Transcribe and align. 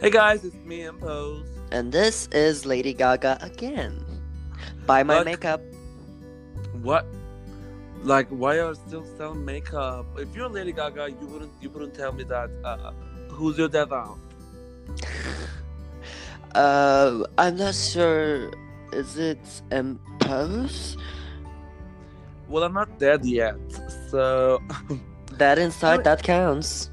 Hey 0.00 0.08
guys, 0.08 0.46
it's 0.46 0.56
me 0.64 0.80
and 0.88 0.98
Pose. 0.98 1.44
And 1.72 1.92
this 1.92 2.26
is 2.32 2.64
Lady 2.64 2.94
Gaga 2.94 3.36
again. 3.42 4.02
Buy 4.86 5.02
my 5.02 5.18
Look. 5.18 5.26
makeup. 5.26 5.60
What? 6.80 7.04
Like, 8.02 8.26
why 8.30 8.60
are 8.60 8.70
you 8.70 8.74
still 8.76 9.04
selling 9.18 9.44
makeup? 9.44 10.06
If 10.16 10.34
you're 10.34 10.48
Lady 10.48 10.72
Gaga, 10.72 11.10
you 11.10 11.26
wouldn't 11.26 11.52
you 11.60 11.68
wouldn't 11.68 11.92
tell 11.92 12.12
me 12.12 12.24
that. 12.24 12.48
Uh, 12.64 12.92
who's 13.28 13.58
your 13.58 13.68
aunt? 13.68 14.18
Uh, 16.54 17.22
I'm 17.38 17.56
not 17.56 17.74
sure. 17.76 18.50
Is 18.92 19.18
it 19.18 19.38
Impose? 19.70 20.96
Well, 22.48 22.64
I'm 22.64 22.72
not 22.72 22.98
dead 22.98 23.24
yet, 23.24 23.54
so 24.08 24.60
That 25.32 25.58
inside, 25.66 26.02
that 26.04 26.22
counts. 26.24 26.90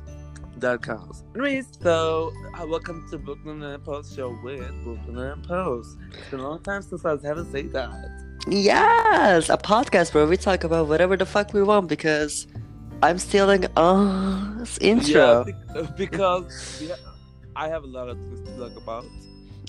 That 0.61 0.81
counts. 0.81 1.23
Anyways, 1.35 1.67
so 1.81 2.33
uh, 2.59 2.65
welcome 2.65 3.07
to 3.09 3.17
Brooklyn 3.17 3.61
and 3.61 3.83
Post 3.83 4.15
show 4.15 4.37
with 4.43 4.71
Brooklyn 4.83 5.17
and 5.17 5.43
Post. 5.43 5.97
It's 6.09 6.29
been 6.29 6.39
a 6.39 6.49
long 6.49 6.61
time 6.63 6.81
since 6.81 7.05
I 7.05 7.13
was 7.13 7.23
having 7.23 7.51
say 7.51 7.63
that. 7.63 8.27
Yes, 8.47 9.49
a 9.49 9.57
podcast 9.57 10.13
where 10.13 10.25
we 10.25 10.37
talk 10.37 10.63
about 10.63 10.87
whatever 10.87 11.17
the 11.17 11.25
fuck 11.25 11.53
we 11.53 11.61
want 11.61 11.87
because 11.89 12.47
I'm 13.03 13.19
stealing 13.19 13.65
us 13.75 14.77
intro. 14.79 15.45
Yeah, 15.75 15.81
because 15.97 16.81
yeah, 16.81 16.95
I 17.55 17.67
have 17.67 17.83
a 17.83 17.87
lot 17.87 18.09
of 18.09 18.17
things 18.17 18.41
to 18.49 18.57
talk 18.57 18.75
about. 18.77 19.05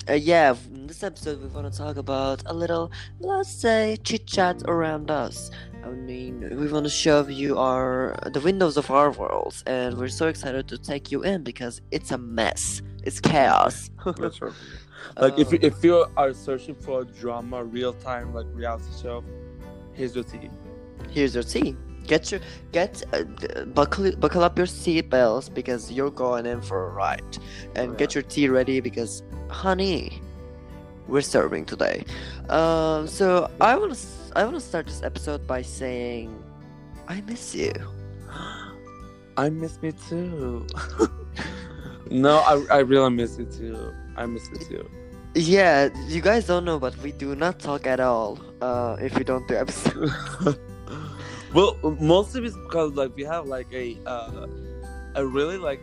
Uh, 0.09 0.13
yeah, 0.13 0.55
in 0.73 0.87
this 0.87 1.03
episode 1.03 1.39
we 1.41 1.47
want 1.49 1.71
to 1.71 1.77
talk 1.77 1.97
about 1.97 2.41
a 2.47 2.53
little, 2.53 2.91
let's 3.19 3.51
say, 3.51 3.97
chit 4.03 4.25
chat 4.25 4.63
around 4.67 5.11
us. 5.11 5.51
I 5.83 5.89
mean, 5.89 6.49
we 6.59 6.67
want 6.67 6.85
to 6.85 6.89
show 6.89 7.27
you 7.27 7.57
our 7.59 8.17
the 8.33 8.39
windows 8.41 8.75
of 8.77 8.89
our 8.89 9.11
worlds, 9.11 9.63
and 9.67 9.97
we're 9.97 10.07
so 10.09 10.27
excited 10.27 10.67
to 10.69 10.77
take 10.77 11.11
you 11.11 11.23
in 11.23 11.43
because 11.43 11.81
it's 11.91 12.11
a 12.11 12.17
mess. 12.17 12.81
It's 13.03 13.19
chaos. 13.19 13.89
That's 14.05 14.37
true. 14.37 14.53
Like 15.17 15.39
if 15.39 15.51
you, 15.51 15.59
Um, 15.63 15.65
if 15.71 15.83
you 15.83 16.05
are 16.17 16.33
searching 16.33 16.75
for 16.75 17.01
a 17.01 17.05
drama, 17.05 17.63
real 17.63 17.93
time 17.93 18.33
like 18.33 18.45
reality 18.53 18.91
show, 19.01 19.23
here's 19.93 20.13
your 20.13 20.25
tea. 20.25 20.49
here's 21.09 21.33
your 21.33 21.43
tea. 21.43 21.75
Get 22.05 22.31
your 22.31 22.41
get 22.73 23.01
uh, 23.13 23.23
buckle 23.65 24.11
buckle 24.17 24.43
up 24.43 24.57
your 24.57 24.67
seatbelts 24.67 25.53
because 25.53 25.91
you're 25.91 26.11
going 26.11 26.45
in 26.45 26.61
for 26.61 26.87
a 26.87 26.89
ride, 26.89 27.37
and 27.75 27.97
get 27.97 28.13
your 28.13 28.23
tea 28.23 28.49
ready 28.49 28.79
because, 28.81 29.23
honey, 29.49 30.21
we're 31.07 31.21
serving 31.21 31.65
today. 31.65 32.05
Um, 32.49 33.07
so 33.07 33.49
I 33.59 33.75
want 33.75 33.95
to 33.95 33.99
I 34.35 34.43
want 34.43 34.55
to 34.55 34.61
start 34.61 34.85
this 34.85 35.03
episode 35.03 35.47
by 35.47 35.61
saying, 35.61 36.43
I 37.07 37.21
miss 37.21 37.55
you. 37.55 37.73
I 39.37 39.49
miss 39.49 39.81
me 39.81 39.91
too. 40.09 40.67
no, 42.11 42.37
I, 42.39 42.77
I 42.77 42.79
really 42.79 43.09
miss 43.09 43.37
you 43.37 43.45
too. 43.45 43.93
I 44.15 44.25
miss 44.25 44.49
you 44.49 44.57
too. 44.57 44.89
Yeah, 45.35 45.89
you 46.07 46.21
guys 46.21 46.47
don't 46.47 46.65
know, 46.65 46.79
but 46.79 46.97
we 46.97 47.11
do 47.11 47.35
not 47.35 47.59
talk 47.59 47.87
at 47.87 47.99
all. 47.99 48.39
Uh, 48.61 48.97
if 48.99 49.17
we 49.17 49.23
don't 49.23 49.47
do 49.47 49.55
episodes. 49.55 50.11
well, 51.53 51.77
mostly 51.99 52.45
it's 52.45 52.55
because 52.55 52.93
like 52.93 53.15
we 53.15 53.23
have 53.23 53.47
like 53.47 53.71
a 53.73 53.97
uh, 54.05 54.47
a 55.15 55.25
really 55.25 55.57
like 55.57 55.81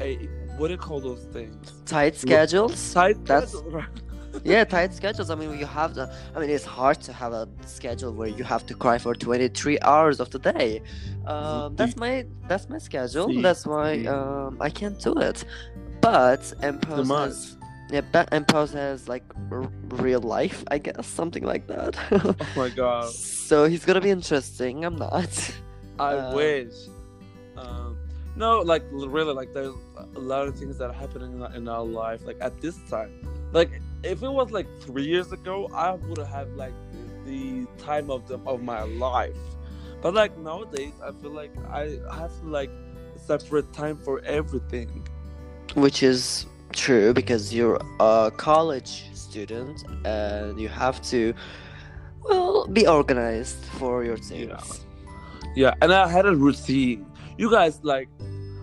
a 0.00 0.28
what 0.58 0.66
do 0.68 0.72
you 0.74 0.78
call 0.78 1.00
those 1.00 1.24
things? 1.32 1.72
tight 1.86 2.14
schedules. 2.16 2.92
Tight 2.92 3.24
That's- 3.24 3.52
schedule, 3.52 3.70
right? 3.70 3.88
yeah, 4.44 4.64
tight 4.64 4.92
schedules. 4.94 5.30
I 5.30 5.34
mean, 5.34 5.58
you 5.58 5.66
have 5.66 5.94
the. 5.94 6.04
I 6.34 6.40
mean, 6.40 6.50
it's 6.50 6.64
hard 6.64 7.00
to 7.02 7.12
have 7.12 7.32
a 7.32 7.48
schedule 7.66 8.12
where 8.12 8.28
you 8.28 8.44
have 8.44 8.64
to 8.66 8.74
cry 8.74 8.98
for 8.98 9.14
twenty 9.14 9.48
three 9.48 9.78
hours 9.80 10.20
of 10.20 10.28
the 10.30 10.38
day. 10.38 10.82
Um, 11.26 11.74
that's 11.76 11.96
my 11.96 12.26
that's 12.48 12.68
my 12.68 12.78
schedule. 12.78 13.28
See, 13.28 13.40
That's 13.42 13.66
why 13.66 14.04
um 14.06 14.58
I 14.60 14.70
can't 14.70 14.98
do 15.00 15.12
it. 15.28 15.44
But 16.00 16.52
Impose 16.62 17.08
has 17.08 17.56
yeah, 17.90 18.02
but 18.12 18.28
Impose 18.32 18.72
has 18.74 19.08
like 19.08 19.24
r- 19.50 19.70
real 20.04 20.20
life, 20.20 20.62
I 20.70 20.78
guess, 20.78 21.06
something 21.06 21.44
like 21.52 21.66
that. 21.68 21.96
Oh 22.12 22.34
my 22.56 22.68
god. 22.68 23.10
so 23.48 23.64
he's 23.64 23.84
gonna 23.86 24.00
be 24.00 24.10
interesting. 24.10 24.84
I'm 24.84 24.96
not. 24.96 25.32
I 25.98 26.12
Um, 26.14 26.34
wish. 26.42 26.74
Um, 27.56 27.96
no, 28.38 28.60
like 28.60 28.84
really, 28.92 29.34
like 29.34 29.52
there's 29.52 29.74
a 30.16 30.20
lot 30.20 30.46
of 30.48 30.56
things 30.58 30.78
that 30.78 30.88
are 30.90 30.98
happening 31.04 31.32
in, 31.32 31.42
our- 31.42 31.54
in 31.54 31.68
our 31.68 31.84
life. 31.84 32.20
Like 32.24 32.38
at 32.40 32.60
this 32.60 32.76
time, 32.88 33.10
like 33.52 33.70
if 34.04 34.22
it 34.22 34.32
was 34.40 34.50
like 34.50 34.68
three 34.80 35.04
years 35.06 35.32
ago, 35.32 35.68
I 35.74 35.92
would 35.92 36.18
have 36.18 36.48
like 36.52 36.72
the, 37.26 37.66
time 37.78 38.10
of 38.10 38.26
the 38.28 38.38
of 38.46 38.62
my 38.62 38.82
life. 38.82 39.36
But 40.02 40.14
like 40.14 40.38
nowadays, 40.38 40.92
I 41.04 41.10
feel 41.20 41.32
like 41.32 41.52
I 41.68 41.98
have 42.14 42.32
to 42.40 42.46
like 42.46 42.70
separate 43.16 43.72
time 43.72 43.96
for 43.98 44.20
everything. 44.20 45.06
Which 45.74 46.02
is 46.02 46.46
true 46.72 47.12
because 47.12 47.52
you're 47.54 47.80
a 48.00 48.30
college 48.36 48.92
student 49.14 49.84
and 50.04 50.58
you 50.60 50.68
have 50.68 51.02
to, 51.10 51.34
well, 52.24 52.66
be 52.68 52.86
organized 52.86 53.64
for 53.78 54.04
your 54.04 54.16
things. 54.16 54.84
Yeah, 55.56 55.74
and 55.82 55.92
I 55.92 56.08
had 56.08 56.26
a 56.26 56.34
routine. 56.36 57.04
You 57.38 57.48
guys 57.48 57.78
like 57.84 58.08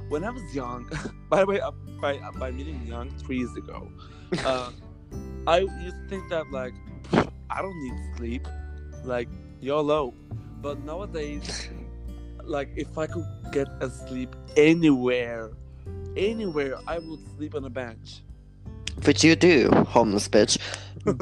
when 0.09 0.25
I 0.25 0.29
was 0.31 0.43
young. 0.53 0.89
by 1.29 1.39
the 1.39 1.45
way, 1.45 1.61
uh, 1.61 1.71
by 2.01 2.17
uh, 2.17 2.31
by 2.33 2.51
meaning 2.51 2.85
young, 2.85 3.09
three 3.19 3.37
years 3.37 3.55
ago, 3.55 3.89
uh, 4.43 4.71
I 5.47 5.59
used 5.59 5.95
to 5.95 6.07
think 6.09 6.29
that 6.29 6.51
like 6.51 6.73
I 7.49 7.61
don't 7.61 7.79
need 7.83 8.17
sleep, 8.17 8.47
like 9.05 9.29
YOLO. 9.61 10.13
But 10.61 10.83
nowadays, 10.83 11.69
like 12.43 12.69
if 12.75 12.97
I 12.97 13.07
could 13.07 13.25
get 13.53 13.69
a 13.79 13.89
sleep 13.89 14.35
anywhere, 14.57 15.51
anywhere, 16.17 16.75
I 16.85 16.99
would 16.99 17.19
sleep 17.37 17.55
on 17.55 17.63
a 17.63 17.69
bench. 17.69 18.23
Which 19.05 19.23
you 19.23 19.37
do, 19.37 19.69
homeless 19.87 20.27
bitch. 20.27 20.57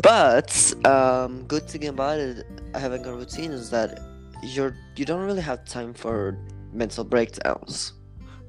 but 0.01 0.49
um, 0.87 1.43
good 1.45 1.69
thing 1.69 1.87
about 1.87 2.17
it, 2.17 2.47
having 2.73 3.05
a 3.05 3.13
routine 3.13 3.51
is 3.51 3.69
that 3.69 3.99
you're 4.41 4.75
you 4.95 5.05
don't 5.05 5.21
really 5.21 5.41
have 5.41 5.65
time 5.65 5.93
for 5.93 6.37
mental 6.73 7.03
breakdowns. 7.03 7.94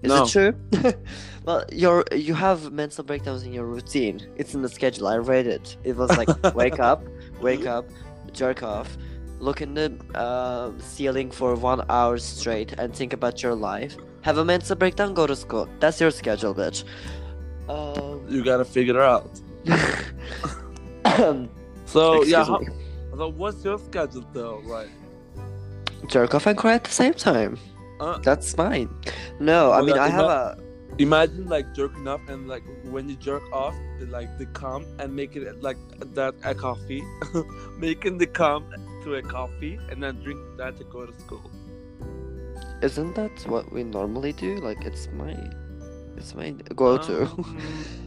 Is 0.03 0.09
No. 0.11 0.25
it 0.25 0.29
true? 0.29 0.53
well, 1.47 1.65
you're 1.73 2.05
you 2.13 2.35
have 2.35 2.73
mental 2.73 3.05
breakdowns 3.05 3.43
in 3.45 3.53
your 3.53 3.65
routine. 3.67 4.21
It's 4.37 4.55
in 4.55 4.63
the 4.63 4.69
schedule. 4.69 5.07
I 5.09 5.17
read 5.17 5.47
it. 5.47 5.77
It 5.85 5.97
was 5.97 6.11
like 6.17 6.29
wake 6.55 6.79
up, 6.79 7.03
wake 7.41 7.67
up, 7.67 7.87
jerk 8.33 8.63
off, 8.63 8.97
look 9.41 9.63
in 9.63 9.75
the 9.75 9.97
uh, 10.15 10.73
ceiling 10.79 11.31
for 11.31 11.55
one 11.55 11.83
hour 11.89 12.19
straight, 12.19 12.73
and 12.79 12.95
think 12.95 13.13
about 13.13 13.43
your 13.43 13.55
life. 13.55 13.97
Have 14.23 14.39
a 14.39 14.45
mental 14.45 14.77
breakdown, 14.77 15.15
go 15.15 15.27
to 15.27 15.37
school. 15.37 15.69
That's 15.81 16.01
your 16.01 16.11
schedule, 16.11 16.55
bitch. 16.55 16.85
Um, 17.69 18.27
You 18.29 18.43
gotta 18.45 18.65
figure 18.65 18.97
it 18.97 19.03
out. 19.03 19.41
So 21.87 22.25
yeah, 22.25 22.45
how, 22.45 22.61
so 23.17 23.29
what's 23.29 23.65
your 23.65 23.79
schedule 23.79 24.25
though? 24.33 24.61
Like, 24.65 24.89
jerk 26.09 26.35
off 26.35 26.47
and 26.47 26.59
cry 26.59 26.75
at 26.75 26.85
the 26.85 26.91
same 26.91 27.15
time. 27.15 27.57
Uh, 28.01 28.19
That's 28.19 28.55
fine. 28.55 28.89
No, 29.41 29.73
I 29.73 29.81
mean 29.81 29.95
that 29.95 29.99
I 29.99 30.09
have 30.09 30.27
not- 30.27 30.59
a 30.59 30.65
imagine 30.99 31.47
like 31.49 31.75
jerking 31.75 32.07
off 32.07 32.21
and 32.29 32.47
like 32.47 32.63
when 32.85 33.09
you 33.09 33.17
jerk 33.17 33.43
off 33.53 33.75
they, 33.99 34.07
like 34.07 34.39
the 34.39 34.47
cum 34.47 34.87
and 34.99 35.15
make 35.15 35.35
it 35.35 35.61
like 35.61 35.77
that 36.15 36.35
a 36.45 36.55
coffee 36.55 37.03
making 37.79 38.19
the 38.19 38.27
cum 38.27 38.65
to 39.03 39.17
a 39.17 39.23
coffee 39.23 39.79
and 39.91 40.03
then 40.03 40.23
drink 40.23 40.39
that 40.57 40.77
to 40.77 40.85
go 40.85 41.05
to 41.05 41.13
school 41.21 41.51
Isn't 42.83 43.15
that 43.17 43.33
what 43.49 43.73
we 43.73 43.83
normally 43.83 44.33
do? 44.33 44.57
Like 44.57 44.85
it's 44.85 45.09
my 45.17 45.35
it's 46.17 46.35
my 46.35 46.51
go 46.77 46.99
to. 46.99 47.23
Um, 47.23 47.59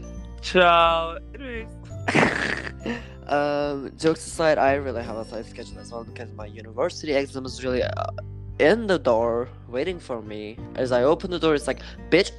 ciao 0.42 1.18
um, 3.28 3.92
jokes 3.98 4.26
aside, 4.26 4.58
I 4.58 4.74
really 4.76 5.04
have 5.04 5.18
a 5.18 5.26
tight 5.26 5.46
schedule 5.46 5.80
as 5.80 5.92
well 5.92 6.04
because 6.04 6.32
my 6.34 6.46
university 6.46 7.14
exam 7.14 7.46
is 7.46 7.64
really 7.64 7.84
uh, 7.84 8.06
in 8.60 8.88
the 8.88 8.98
door 9.00 9.50
waiting 9.68 10.00
for 10.00 10.22
me. 10.22 10.58
As 10.76 10.92
I 10.92 11.04
open 11.04 11.32
the 11.32 11.40
door, 11.40 11.56
it's 11.56 11.68
like, 11.68 11.82
bitch, 12.10 12.32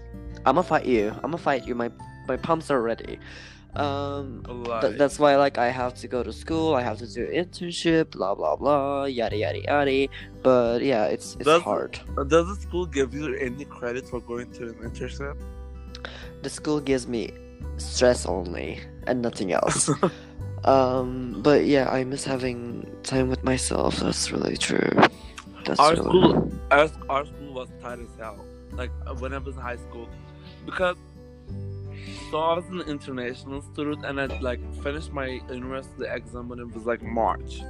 I'ma 0.46 0.62
fight 0.62 0.86
you. 0.86 1.14
I'ma 1.22 1.36
fight 1.36 1.66
you. 1.66 1.74
My 1.74 1.90
my 2.26 2.36
pumps 2.36 2.70
are 2.70 2.82
ready. 2.82 3.18
Um, 3.76 4.42
Th- 4.80 4.96
that's 4.96 5.18
why 5.18 5.36
like 5.36 5.58
I 5.58 5.68
have 5.68 5.94
to 6.00 6.08
go 6.08 6.22
to 6.22 6.32
school, 6.32 6.74
I 6.74 6.82
have 6.82 6.98
to 6.98 7.06
do 7.06 7.26
internship, 7.28 8.10
blah 8.12 8.34
blah 8.34 8.56
blah, 8.56 9.04
yada 9.04 9.36
yada 9.36 9.60
yada. 9.60 10.08
But 10.42 10.82
yeah, 10.82 11.04
it's 11.04 11.34
it's 11.36 11.44
Does- 11.44 11.62
hard. 11.62 12.00
does 12.28 12.46
the 12.48 12.56
school 12.56 12.86
give 12.86 13.14
you 13.14 13.34
any 13.36 13.64
credit 13.66 14.08
for 14.08 14.20
going 14.20 14.50
to 14.52 14.68
an 14.68 14.74
internship 14.82 15.36
The 16.42 16.50
school 16.50 16.80
gives 16.80 17.06
me 17.06 17.30
stress 17.76 18.26
only 18.26 18.80
and 19.06 19.22
nothing 19.22 19.52
else. 19.52 19.90
um, 20.64 21.40
but 21.42 21.66
yeah, 21.66 21.88
I 21.90 22.04
miss 22.04 22.24
having 22.24 22.86
time 23.02 23.28
with 23.28 23.44
myself. 23.44 23.96
That's 24.00 24.32
really 24.32 24.56
true. 24.56 24.90
That's 25.68 25.80
our 25.80 25.92
really 25.92 26.04
school 26.08 26.52
our, 26.70 26.90
our 27.08 27.24
school 27.26 27.52
was 27.60 27.68
tight 27.82 28.00
as 28.06 28.12
hell 28.18 28.44
like 28.72 28.90
uh, 29.06 29.14
when 29.22 29.32
i 29.32 29.38
was 29.38 29.54
in 29.56 29.62
high 29.62 29.80
school 29.86 30.08
because 30.66 30.96
so 32.30 32.38
i 32.38 32.54
was 32.58 32.66
an 32.76 32.82
international 32.94 33.60
student 33.72 34.04
and 34.04 34.20
i 34.20 34.26
like 34.48 34.60
finished 34.82 35.12
my 35.12 35.28
university 35.50 36.04
exam 36.18 36.48
when 36.48 36.58
it 36.58 36.70
was 36.74 36.84
like 36.92 37.02
march 37.02 37.60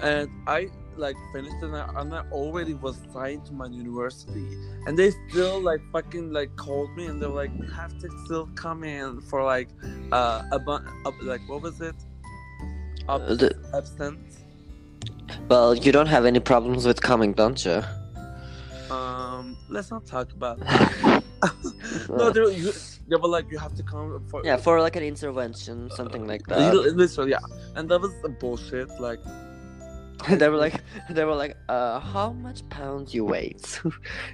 and 0.00 0.28
i 0.46 0.68
like 0.96 1.16
finished 1.32 1.54
and 1.62 1.76
I, 1.76 1.88
and 2.00 2.12
I 2.12 2.22
already 2.32 2.74
was 2.74 2.96
signed 3.12 3.46
to 3.46 3.52
my 3.52 3.66
university, 3.66 4.44
and 4.86 4.98
they 4.98 5.12
still 5.30 5.60
like 5.60 5.80
fucking 5.92 6.32
like 6.32 6.50
called 6.56 6.90
me 6.96 7.06
and 7.06 7.22
they're 7.22 7.28
like, 7.28 7.52
you 7.56 7.68
have 7.68 7.96
to 8.00 8.08
still 8.24 8.46
come 8.56 8.82
in 8.82 9.20
for 9.20 9.44
like 9.44 9.68
uh 10.10 10.42
a 10.50 10.58
bu- 10.58 10.84
uh, 11.06 11.12
like 11.22 11.40
what 11.48 11.62
was 11.62 11.80
it? 11.80 11.94
Uh, 13.08 13.18
the- 13.40 13.54
absence. 13.80 14.27
Well, 15.48 15.74
you 15.74 15.92
don't 15.92 16.06
have 16.06 16.24
any 16.24 16.40
problems 16.40 16.86
with 16.86 17.00
coming, 17.00 17.32
don't 17.32 17.64
you? 17.64 17.82
Um, 18.90 19.56
let's 19.68 19.90
not 19.90 20.06
talk 20.06 20.32
about. 20.32 20.58
That. 21.40 21.54
no, 22.08 22.30
they 22.30 22.40
were, 22.40 22.50
you, 22.50 22.72
they 23.06 23.14
were 23.14 23.28
like, 23.28 23.48
you 23.48 23.58
have 23.58 23.72
to 23.76 23.82
come 23.84 24.20
for 24.28 24.44
yeah, 24.44 24.56
for 24.56 24.80
like 24.80 24.96
an 24.96 25.04
intervention, 25.04 25.88
something 25.90 26.26
like 26.26 26.42
Uh, 26.50 26.72
that. 26.72 26.94
literally, 26.96 27.30
yeah, 27.30 27.38
and 27.76 27.88
that 27.88 28.00
was 28.00 28.12
bullshit. 28.40 28.88
Like, 28.98 29.20
they 30.28 30.48
were 30.48 30.56
like, 30.56 30.82
they 31.10 31.24
were 31.24 31.36
like, 31.36 31.56
uh, 31.68 32.00
how 32.00 32.32
much 32.32 32.68
pounds 32.70 33.14
you 33.14 33.24
weigh? 33.24 33.54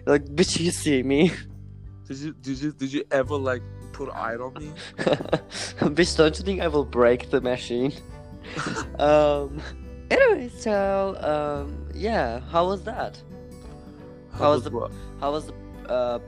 like, 0.07 0.25
bitch, 0.25 0.59
you 0.61 0.71
see 0.71 1.03
me? 1.03 1.31
did 2.09 2.17
you 2.17 2.33
did 2.41 2.59
you 2.63 2.73
did 2.73 2.91
you 2.93 3.05
ever 3.11 3.37
like 3.37 3.63
put 3.93 4.09
iron 4.15 4.41
on 4.41 4.55
me? 4.55 4.73
bitch, 4.97 6.17
don't 6.17 6.39
you 6.39 6.45
think 6.45 6.63
I 6.63 6.69
will 6.69 6.87
break 6.87 7.29
the 7.31 7.43
machine? 7.43 7.93
um. 8.99 9.61
Anyway, 10.11 10.49
so 10.49 11.17
um, 11.21 11.89
yeah, 11.95 12.41
how 12.51 12.67
was 12.67 12.83
that? 12.85 13.21
How 14.33 14.51
was 14.53 14.65
the- 14.65 14.71
what? 14.71 14.93
How 15.21 15.33
was 15.33 15.47
the 15.47 15.55
uh, 15.89 16.19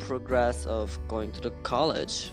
progress 0.00 0.66
of 0.66 0.98
going 1.08 1.32
to 1.32 1.40
the 1.40 1.50
college? 1.62 2.30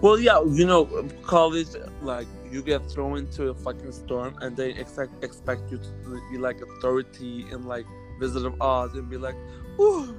Well, 0.00 0.18
yeah, 0.18 0.42
you 0.44 0.66
know, 0.66 0.84
college, 1.24 1.68
like, 2.02 2.26
you 2.50 2.62
get 2.62 2.88
thrown 2.90 3.16
into 3.18 3.48
a 3.48 3.54
fucking 3.54 3.92
storm 3.92 4.36
and 4.42 4.56
they 4.56 4.70
expect 4.70 5.24
expect 5.24 5.70
you 5.70 5.78
to 5.78 6.20
be 6.30 6.38
like 6.38 6.60
authority 6.60 7.46
in 7.50 7.64
like 7.64 7.86
Wizard 8.20 8.44
of 8.44 8.60
Oz 8.60 8.94
and 8.94 9.08
be 9.08 9.16
like, 9.16 9.34
ooh, 9.80 10.14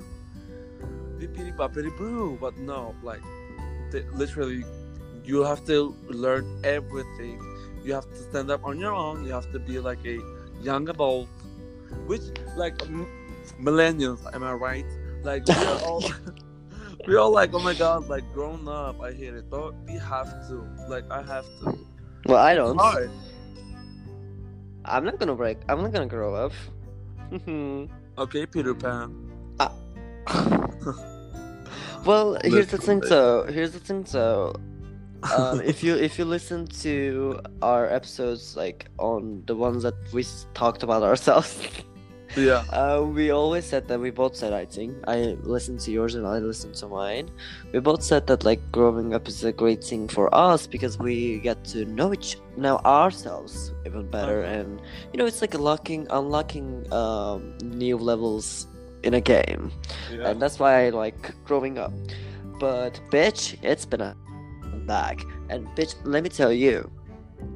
bippity 1.19 1.55
boppity 1.55 1.95
boo. 1.97 2.37
But 2.41 2.57
no, 2.57 2.95
like, 3.03 3.21
they, 3.91 4.01
literally, 4.13 4.65
you 5.23 5.43
have 5.43 5.63
to 5.67 5.95
learn 6.09 6.59
everything. 6.63 7.39
You 7.83 7.93
have 7.93 8.07
to 8.09 8.15
stand 8.15 8.51
up 8.51 8.65
on 8.65 8.79
your 8.79 8.93
own. 8.93 9.25
You 9.25 9.31
have 9.31 9.51
to 9.51 9.59
be 9.59 9.79
like 9.79 10.03
a 10.05 10.19
young 10.61 10.89
adult, 10.89 11.27
which, 12.05 12.21
like, 12.55 12.81
m- 12.83 13.07
millennials, 13.61 14.19
am 14.33 14.43
I 14.43 14.53
right? 14.53 14.85
Like, 15.23 15.47
we're 15.47 15.79
all. 15.85 16.03
We're 17.07 17.19
all 17.19 17.31
like, 17.31 17.53
oh 17.53 17.59
my 17.59 17.73
god, 17.73 18.09
like 18.09 18.25
grown 18.33 18.67
up, 18.67 18.99
I 19.01 19.13
hate 19.13 19.33
it. 19.33 19.49
But 19.49 19.73
we 19.85 19.93
have 19.93 20.27
to. 20.49 20.67
Like 20.89 21.09
I 21.09 21.21
have 21.21 21.45
to. 21.61 21.77
Well, 22.25 22.37
I 22.37 22.53
don't. 22.53 22.75
hard. 22.77 23.09
I'm 24.83 25.05
not 25.05 25.17
gonna 25.17 25.35
break. 25.35 25.57
I'm 25.69 25.81
not 25.81 25.93
gonna 25.93 26.07
grow 26.07 26.35
up. 26.35 26.51
Okay, 28.17 28.45
Peter 28.47 28.73
Pan. 28.73 29.13
Ah. 29.59 29.71
well, 32.03 32.35
here's 32.43 32.67
the 32.67 32.77
thing. 32.79 33.03
So 33.03 33.43
here's 33.43 33.71
the 33.71 33.79
thing. 33.79 34.05
So 34.05 34.55
um, 35.35 35.61
if 35.65 35.83
you 35.83 35.95
if 35.95 36.17
you 36.19 36.25
listen 36.25 36.67
to 36.83 37.39
our 37.61 37.87
episodes, 37.89 38.55
like 38.55 38.87
on 38.97 39.43
the 39.45 39.55
ones 39.55 39.83
that 39.83 39.95
we 40.13 40.25
talked 40.53 40.83
about 40.83 41.03
ourselves, 41.03 41.57
yeah. 42.37 42.63
uh, 42.71 43.01
we 43.03 43.31
always 43.31 43.65
said 43.65 43.87
that 43.87 43.99
we 43.99 44.09
both 44.11 44.35
said. 44.35 44.53
I 44.53 44.65
think 44.65 44.95
I 45.07 45.37
listened 45.43 45.79
to 45.81 45.91
yours 45.91 46.15
and 46.15 46.25
I 46.27 46.39
listened 46.39 46.75
to 46.75 46.87
mine. 46.87 47.29
We 47.73 47.79
both 47.79 48.03
said 48.03 48.27
that 48.27 48.43
like 48.45 48.61
growing 48.71 49.13
up 49.13 49.27
is 49.27 49.43
a 49.43 49.51
great 49.51 49.83
thing 49.83 50.07
for 50.07 50.33
us 50.33 50.67
because 50.67 50.97
we 50.99 51.39
get 51.39 51.63
to 51.73 51.85
know 51.85 52.13
each 52.13 52.37
now 52.55 52.77
ourselves 52.85 53.73
even 53.85 54.09
better, 54.09 54.43
Uh-huh. 54.43 54.53
and 54.53 54.81
you 55.13 55.17
know 55.19 55.25
it's 55.25 55.41
like 55.41 55.53
unlocking 55.53 56.07
unlocking 56.09 56.91
um, 56.93 57.57
new 57.63 57.97
levels 57.97 58.67
in 59.03 59.13
a 59.13 59.21
game 59.21 59.71
Yeah. 60.11 60.29
and 60.31 60.41
that's 60.41 60.57
why 60.59 60.85
I 60.85 60.89
like 60.89 61.33
growing 61.45 61.77
up. 61.77 61.93
But 62.59 62.99
bitch, 63.11 63.55
it's 63.61 63.85
been 63.85 64.01
a 64.01 64.15
back, 64.87 65.21
and 65.49 65.67
bitch, 65.75 65.95
let 66.03 66.23
me 66.23 66.29
tell 66.29 66.51
you, 66.51 66.89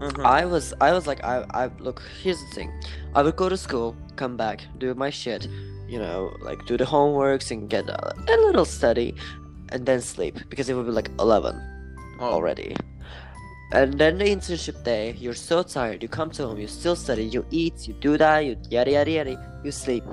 Uh-huh. 0.02 0.22
I 0.22 0.46
was 0.46 0.74
I 0.88 0.92
was 0.94 1.08
like 1.10 1.22
I 1.24 1.36
I 1.62 1.64
look. 1.80 2.02
Here's 2.22 2.40
the 2.44 2.52
thing, 2.54 2.70
I 3.18 3.24
would 3.24 3.36
go 3.36 3.50
to 3.50 3.58
school, 3.58 3.96
come 4.16 4.38
back, 4.38 4.62
do 4.78 4.94
my 4.94 5.10
shit, 5.10 5.48
you 5.90 5.98
know, 5.98 6.20
like 6.48 6.60
do 6.70 6.78
the 6.78 6.86
homeworks 6.86 7.50
and 7.50 7.70
get 7.76 7.90
a, 7.90 8.00
a 8.14 8.38
little 8.48 8.66
study, 8.66 9.16
and 9.74 9.82
then 9.90 10.00
sleep 10.02 10.36
because 10.50 10.70
it 10.70 10.76
would 10.76 10.86
be 10.86 10.92
like 10.94 11.10
eleven 11.20 11.56
Oh, 12.20 12.30
already. 12.38 12.76
And 13.74 13.98
then 13.98 14.18
the 14.18 14.26
internship 14.26 14.84
day, 14.84 15.16
you're 15.18 15.34
so 15.34 15.64
tired, 15.64 16.04
you 16.04 16.10
come 16.10 16.30
to 16.32 16.46
home, 16.46 16.60
you 16.60 16.68
still 16.68 16.96
study, 16.96 17.24
you 17.24 17.46
eat, 17.52 17.88
you 17.88 17.94
do 17.96 18.18
that, 18.18 18.40
you 18.46 18.58
yada 18.70 18.92
yada 18.92 19.12
yada, 19.12 19.62
you 19.64 19.72
sleep. 19.72 20.04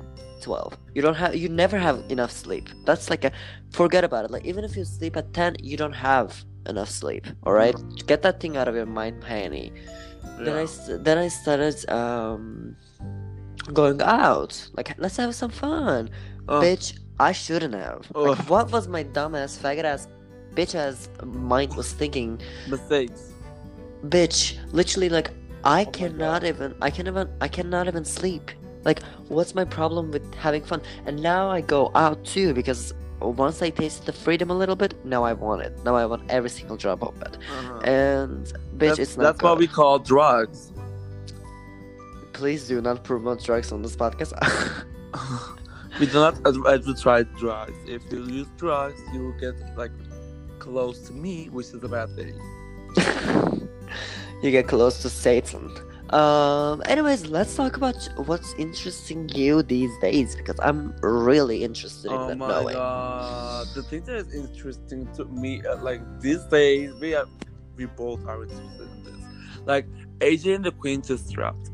12. 0.40 0.78
You 0.94 1.02
don't 1.02 1.16
have 1.16 1.34
you 1.34 1.48
never 1.48 1.76
have 1.76 1.98
enough 2.08 2.30
sleep. 2.30 2.68
That's 2.86 3.10
like 3.10 3.24
a 3.24 3.32
forget 3.72 4.04
about 4.04 4.24
it. 4.26 4.30
Like 4.30 4.46
even 4.46 4.62
if 4.64 4.76
you 4.76 4.84
sleep 4.84 5.16
at 5.16 5.34
10, 5.34 5.56
you 5.60 5.76
don't 5.76 5.92
have 5.92 6.44
enough 6.68 6.90
sleep. 6.90 7.26
All 7.44 7.52
right? 7.52 7.74
Get 8.06 8.22
that 8.22 8.40
thing 8.40 8.56
out 8.56 8.68
of 8.68 8.74
your 8.74 8.86
mind, 8.86 9.20
Penny. 9.20 9.72
Then 10.38 10.56
I 10.56 10.66
then 10.98 11.18
I 11.18 11.28
started 11.28 11.88
um 11.90 12.76
going 13.72 14.00
out. 14.02 14.68
Like 14.76 14.94
let's 14.98 15.16
have 15.16 15.34
some 15.34 15.50
fun. 15.50 16.10
Oh, 16.48 16.60
Bitch, 16.62 16.98
I 17.18 17.32
shouldn't 17.32 17.74
have. 17.74 18.10
Like, 18.14 18.38
what 18.48 18.70
was 18.72 18.88
my 18.88 19.04
dumbass 19.04 19.58
faggot 19.58 19.84
ass 19.84 20.08
bitch 20.54 20.74
ass 20.74 21.08
mind 21.24 21.74
was 21.74 21.92
thinking? 21.92 22.40
mistakes. 22.68 23.32
bitch 24.06 24.56
literally 24.72 25.08
like 25.08 25.30
i 25.64 25.84
Oh 25.84 25.90
cannot 25.90 26.44
even 26.44 26.74
i 26.80 26.90
can 26.90 27.06
even 27.06 27.28
i 27.40 27.48
cannot 27.48 27.86
even 27.88 28.04
sleep 28.04 28.50
like 28.84 29.02
what's 29.28 29.54
my 29.54 29.64
problem 29.64 30.10
with 30.10 30.34
having 30.34 30.62
fun 30.62 30.80
and 31.06 31.20
now 31.20 31.50
i 31.50 31.60
go 31.60 31.90
out 31.94 32.24
too 32.24 32.54
because 32.54 32.94
once 33.20 33.62
i 33.62 33.70
tasted 33.70 34.06
the 34.06 34.12
freedom 34.12 34.50
a 34.50 34.54
little 34.54 34.76
bit 34.76 34.94
now 35.04 35.24
i 35.24 35.32
want 35.32 35.60
it 35.62 35.72
now 35.84 35.94
i 35.96 36.04
want 36.06 36.22
every 36.30 36.50
single 36.50 36.76
drop 36.76 37.02
of 37.02 37.20
it 37.22 37.36
Uh-huh. 37.36 37.78
and 37.80 38.46
bitch 38.76 38.88
that's 38.96 38.98
it's 38.98 39.16
not 39.16 39.22
that's 39.24 39.42
what 39.42 39.58
we 39.58 39.66
call 39.66 39.98
drugs. 39.98 40.72
please 42.32 42.68
do 42.68 42.80
not 42.80 43.02
promote 43.04 43.42
drugs 43.42 43.72
on 43.72 43.82
this 43.82 43.96
podcast 43.96 44.32
we 46.00 46.06
do 46.06 46.14
not 46.14 46.34
ad- 46.46 46.54
advertise 46.68 47.26
drugs. 47.38 47.76
If 47.86 48.02
you 48.12 48.24
use 48.26 48.46
drugs, 48.56 49.00
you 49.12 49.34
get 49.40 49.54
like 49.76 49.90
close 50.60 51.00
to 51.08 51.12
me, 51.12 51.48
which 51.50 51.66
is 51.68 51.82
a 51.82 51.88
bad 51.88 52.14
thing. 52.14 52.34
you 54.42 54.50
get 54.52 54.68
close 54.68 55.02
to 55.02 55.08
satan 55.10 55.74
um 56.10 56.82
anyways 56.86 57.26
let's 57.26 57.54
talk 57.54 57.76
about 57.76 58.08
what's 58.26 58.54
interesting 58.54 59.28
you 59.30 59.62
these 59.62 59.90
days 60.00 60.34
because 60.36 60.58
i'm 60.62 60.94
really 61.02 61.62
interested 61.62 62.10
in 62.10 62.16
Oh 62.16 62.28
that 62.28 62.38
my 62.38 62.48
knowing 62.48 62.74
god! 62.74 63.66
The 63.74 63.82
thing 63.82 64.04
that 64.04 64.16
is 64.16 64.34
interesting 64.34 65.06
to 65.14 65.24
me, 65.26 65.62
uh, 65.66 65.76
like 65.82 66.00
these 66.20 66.42
days, 66.44 66.94
we 67.00 67.14
are 67.14 67.26
we 67.76 67.86
both 67.86 68.26
are 68.26 68.42
interested 68.42 68.80
in 68.80 69.04
this. 69.04 69.26
Like 69.66 69.86
AJ 70.20 70.56
and 70.56 70.64
the 70.64 70.72
Queen 70.72 71.02
just 71.02 71.30
dropped. 71.30 71.70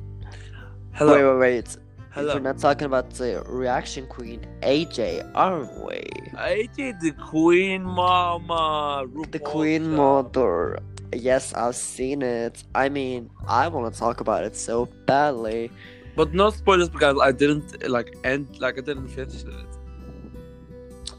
Hello, 0.93 1.15
wait 1.15 1.25
wait 1.25 1.39
wait 1.39 1.77
hello. 2.15 2.35
We're 2.35 2.41
not 2.41 2.59
talking 2.59 2.87
about 2.87 3.11
the 3.11 3.43
reaction 3.47 4.07
queen 4.07 4.47
AJ, 4.63 5.31
aren't 5.35 5.85
we? 5.85 6.03
AJ, 6.35 7.01
the 7.01 7.13
Queen 7.13 7.83
Mama. 7.83 9.07
The 9.31 9.39
queen 9.39 9.91
mother. 9.91 10.79
Yes, 11.15 11.53
I've 11.55 11.77
seen 11.77 12.23
it. 12.23 12.63
I 12.75 12.89
mean, 12.89 13.31
I 13.47 13.69
want 13.69 13.93
to 13.93 13.99
talk 13.99 14.21
about 14.21 14.45
it 14.45 14.57
so 14.57 14.87
badly. 15.07 15.71
But 16.17 16.33
no 16.33 16.51
spoilers 16.51 16.89
because 16.89 17.19
I 17.21 17.33
didn't 17.33 17.89
like 17.91 18.17
end 18.25 18.61
like 18.61 18.79
I 18.79 18.83
didn't 18.83 19.09
finish 19.09 19.43
it. 19.45 19.67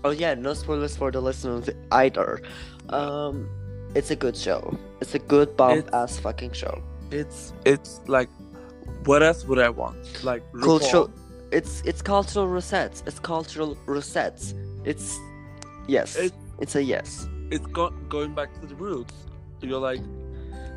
Oh 0.04 0.12
yeah, 0.12 0.34
no 0.36 0.54
spoilers 0.54 0.96
for 0.96 1.12
the 1.12 1.22
listeners 1.22 1.70
either. 1.92 2.42
Um, 2.90 3.50
it's 3.96 4.12
a 4.12 4.16
good 4.16 4.38
show. 4.38 4.78
It's 5.02 5.16
a 5.16 5.20
good 5.20 5.58
bomb 5.58 5.80
It's- 5.80 5.94
ass 5.94 6.20
fucking 6.20 6.54
show. 6.54 6.82
It's 7.12 7.54
it's 7.66 8.00
like 8.08 8.30
what 9.06 9.22
else 9.22 9.46
would 9.46 9.60
I 9.60 9.70
want? 9.70 10.24
Like 10.24 10.44
Cultural. 10.62 11.12
It's 11.52 11.82
it's 11.86 12.02
cultural 12.02 12.48
resets. 12.48 13.04
It's 13.08 13.20
cultural 13.20 13.76
resets. 13.86 14.54
It's 14.86 15.18
yes. 15.88 16.16
It- 16.16 16.34
it's 16.60 16.76
a 16.76 16.82
yes. 16.84 17.28
it's 17.52 17.66
go- 17.68 17.94
going 18.10 18.34
back 18.34 18.50
to 18.62 18.66
the 18.68 18.76
roots. 18.76 19.14
You're 19.68 19.80
like, 19.80 20.02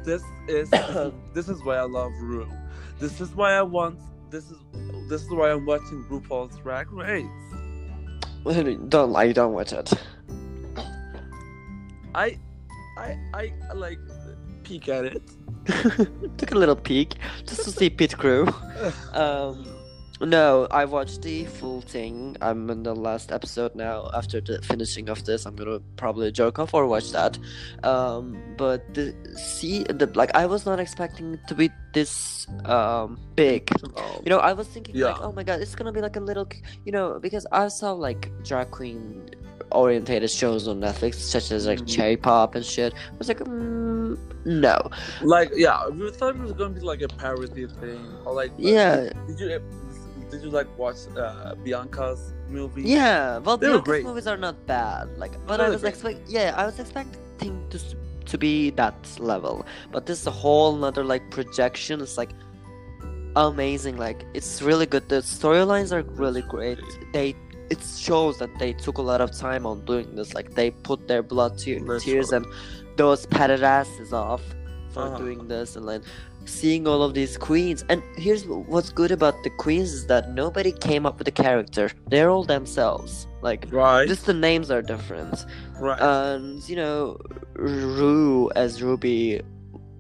this 0.05 0.23
is 0.49 0.71
this 1.35 1.49
is, 1.49 1.63
why 1.65 1.77
I 1.77 1.83
love 1.83 2.13
Ru. 2.21 2.49
This 2.99 3.21
is 3.21 3.35
why 3.35 3.53
I 3.53 3.63
want. 3.63 3.99
This 4.31 4.51
is 4.51 4.59
this 5.09 5.23
is 5.23 5.31
why 5.31 5.51
I'm 5.53 5.67
watching 5.67 6.05
RuPaul's 6.05 6.59
Drag 6.59 6.91
Race. 6.93 7.27
don't 8.89 9.11
lie. 9.13 9.33
Don't 9.33 9.53
watch 9.53 9.73
it. 9.73 9.93
I, 12.15 12.39
I, 12.97 13.53
I 13.71 13.73
like 13.75 13.99
peek 14.65 14.89
at 14.89 15.05
it. 15.05 15.23
Took 16.39 16.53
a 16.53 16.55
little 16.55 16.77
peek 16.77 17.15
just 17.47 17.65
to 17.65 17.71
see 17.71 17.91
Pit 17.91 18.17
Crew. 18.17 18.49
Um, 19.13 19.67
No, 20.21 20.67
I 20.71 20.85
watched 20.85 21.23
the 21.23 21.45
full 21.45 21.81
thing. 21.81 22.37
I'm 22.41 22.69
in 22.71 22.83
the 22.83 22.95
last 22.95 23.31
episode 23.31 23.75
now. 23.77 24.11
After 24.13 24.41
the 24.41 24.61
finishing 24.63 25.09
of 25.09 25.25
this, 25.25 25.47
I'm 25.47 25.55
gonna 25.55 25.79
probably 25.97 26.33
jerk 26.33 26.59
off 26.59 26.75
or 26.75 26.87
watch 26.87 27.13
that. 27.13 27.39
Um, 27.85 28.37
but 28.57 28.83
the 28.95 29.15
see 29.37 29.85
the 29.85 30.07
like 30.15 30.35
I 30.35 30.47
was 30.47 30.67
not 30.67 30.81
expecting 30.81 31.35
it 31.35 31.41
to 31.49 31.55
be 31.55 31.71
this 31.95 32.47
um 32.65 33.19
big. 33.37 33.71
Oh. 33.97 34.21
You 34.25 34.31
know, 34.31 34.39
I 34.39 34.55
was 34.55 34.67
thinking 34.67 34.97
like, 34.99 35.21
oh 35.21 35.31
my 35.33 35.45
god, 35.45 35.61
it's 35.61 35.77
gonna 35.77 35.93
be 35.93 36.01
like 36.01 36.17
a 36.17 36.21
little, 36.21 36.49
you 36.85 36.91
know, 36.91 37.21
because 37.21 37.47
I 37.53 37.69
saw 37.69 37.93
like 37.93 38.31
drag 38.43 38.73
queen 38.73 39.31
orientated 39.71 40.31
shows 40.31 40.67
on 40.67 40.81
Netflix, 40.81 41.15
such 41.17 41.53
as 41.53 41.67
like 41.67 41.81
Mhm. 41.81 41.87
Cherry 41.95 42.17
Pop 42.17 42.55
and 42.57 42.65
shit. 42.65 42.93
I 42.95 43.17
was 43.19 43.29
like, 43.29 43.39
mm, 43.41 44.17
no, 44.47 44.79
Like 45.23 45.51
yeah, 45.55 45.87
we 45.89 46.11
thought 46.11 46.35
it 46.37 46.41
was 46.43 46.53
gonna 46.53 46.75
be 46.75 46.81
like 46.81 47.03
a 47.03 47.09
parody 47.09 47.69
thing, 47.69 48.01
or 48.25 48.33
like 48.35 48.51
yeah, 48.57 49.11
Did 49.29 49.39
you 49.39 49.61
did 50.31 50.43
you 50.43 50.51
like 50.51 50.69
watch 50.79 50.97
uh, 51.17 51.55
Bianca's 51.65 52.33
movie? 52.49 52.83
yeah. 52.83 53.39
Well, 53.39 53.57
They 53.57 53.67
were 53.69 53.75
Bianca's 53.75 53.85
great. 53.85 54.05
movies 54.05 54.27
are 54.27 54.37
not 54.37 54.57
bad, 54.67 55.17
like, 55.19 55.33
but 55.47 55.61
I 55.61 55.69
was 55.69 55.85
expecting, 55.85 56.25
yeah, 56.29 56.55
I 56.57 56.65
was 56.67 56.79
expecting 56.79 57.57
to 57.71 57.79
to 58.33 58.37
be 58.37 58.71
that 58.71 58.95
level, 59.19 59.65
but 59.93 60.05
this 60.07 60.21
is 60.21 60.27
a 60.27 60.31
whole 60.31 60.77
nother 60.77 61.03
like 61.05 61.25
projection. 61.31 62.01
It's 62.03 62.19
like 62.19 62.31
amazing, 63.37 63.97
like 63.97 64.25
it's 64.35 64.63
really 64.63 64.87
good. 64.87 65.09
The 65.09 65.17
storylines 65.17 65.93
are 65.93 66.03
really 66.03 66.43
great. 66.43 66.79
They 67.13 67.35
it 67.71 67.81
shows 67.83 68.39
that 68.39 68.51
they 68.59 68.73
took 68.73 68.97
a 68.99 69.03
lot 69.03 69.21
of 69.21 69.31
time 69.33 69.67
on 69.67 69.85
doing 69.85 70.15
this. 70.17 70.35
Like 70.35 70.55
they 70.55 70.71
put 70.71 71.07
their 71.09 71.23
blood 71.23 71.59
te- 71.59 71.81
tears 72.01 72.33
and 72.33 72.47
those 72.97 73.27
padded 73.27 73.63
asses 73.63 74.13
off 74.13 74.43
for 74.91 75.03
Uh-huh. 75.03 75.19
doing 75.19 75.49
this, 75.49 75.77
and 75.77 75.87
then 75.89 76.03
seeing 76.49 76.89
all 76.89 77.03
of 77.03 77.15
these 77.15 77.37
queens. 77.37 77.85
And 77.89 78.03
here's 78.17 78.47
what's 78.47 78.91
good 78.91 79.11
about 79.13 79.35
the 79.45 79.51
queens 79.51 79.93
is 79.93 80.07
that 80.07 80.33
nobody 80.35 80.73
came 80.73 81.07
up 81.07 81.19
with 81.19 81.29
a 81.29 81.33
character. 81.45 81.91
They're 82.09 82.31
all 82.31 82.45
themselves. 82.45 83.27
Like 83.43 83.67
Right. 83.71 84.09
just 84.09 84.27
the 84.27 84.35
names 84.35 84.71
are 84.71 84.83
different. 84.83 85.47
right. 85.81 86.01
And 86.01 86.67
you 86.69 86.77
know, 86.77 87.19
Ru 87.55 88.51
as 88.57 88.83
Ruby, 88.83 89.43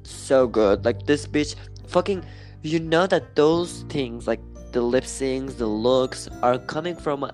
so 0.02 0.46
good. 0.48 0.84
Like 0.84 1.06
this 1.06 1.26
bitch, 1.26 1.54
fucking. 1.86 2.24
You 2.62 2.80
know 2.80 3.06
that 3.06 3.36
those 3.36 3.84
things, 3.88 4.26
like 4.26 4.40
the 4.72 4.80
lip 4.82 5.04
syncs, 5.04 5.56
the 5.58 5.66
looks, 5.68 6.28
are 6.42 6.58
coming 6.58 6.96
from 6.96 7.22
a 7.22 7.30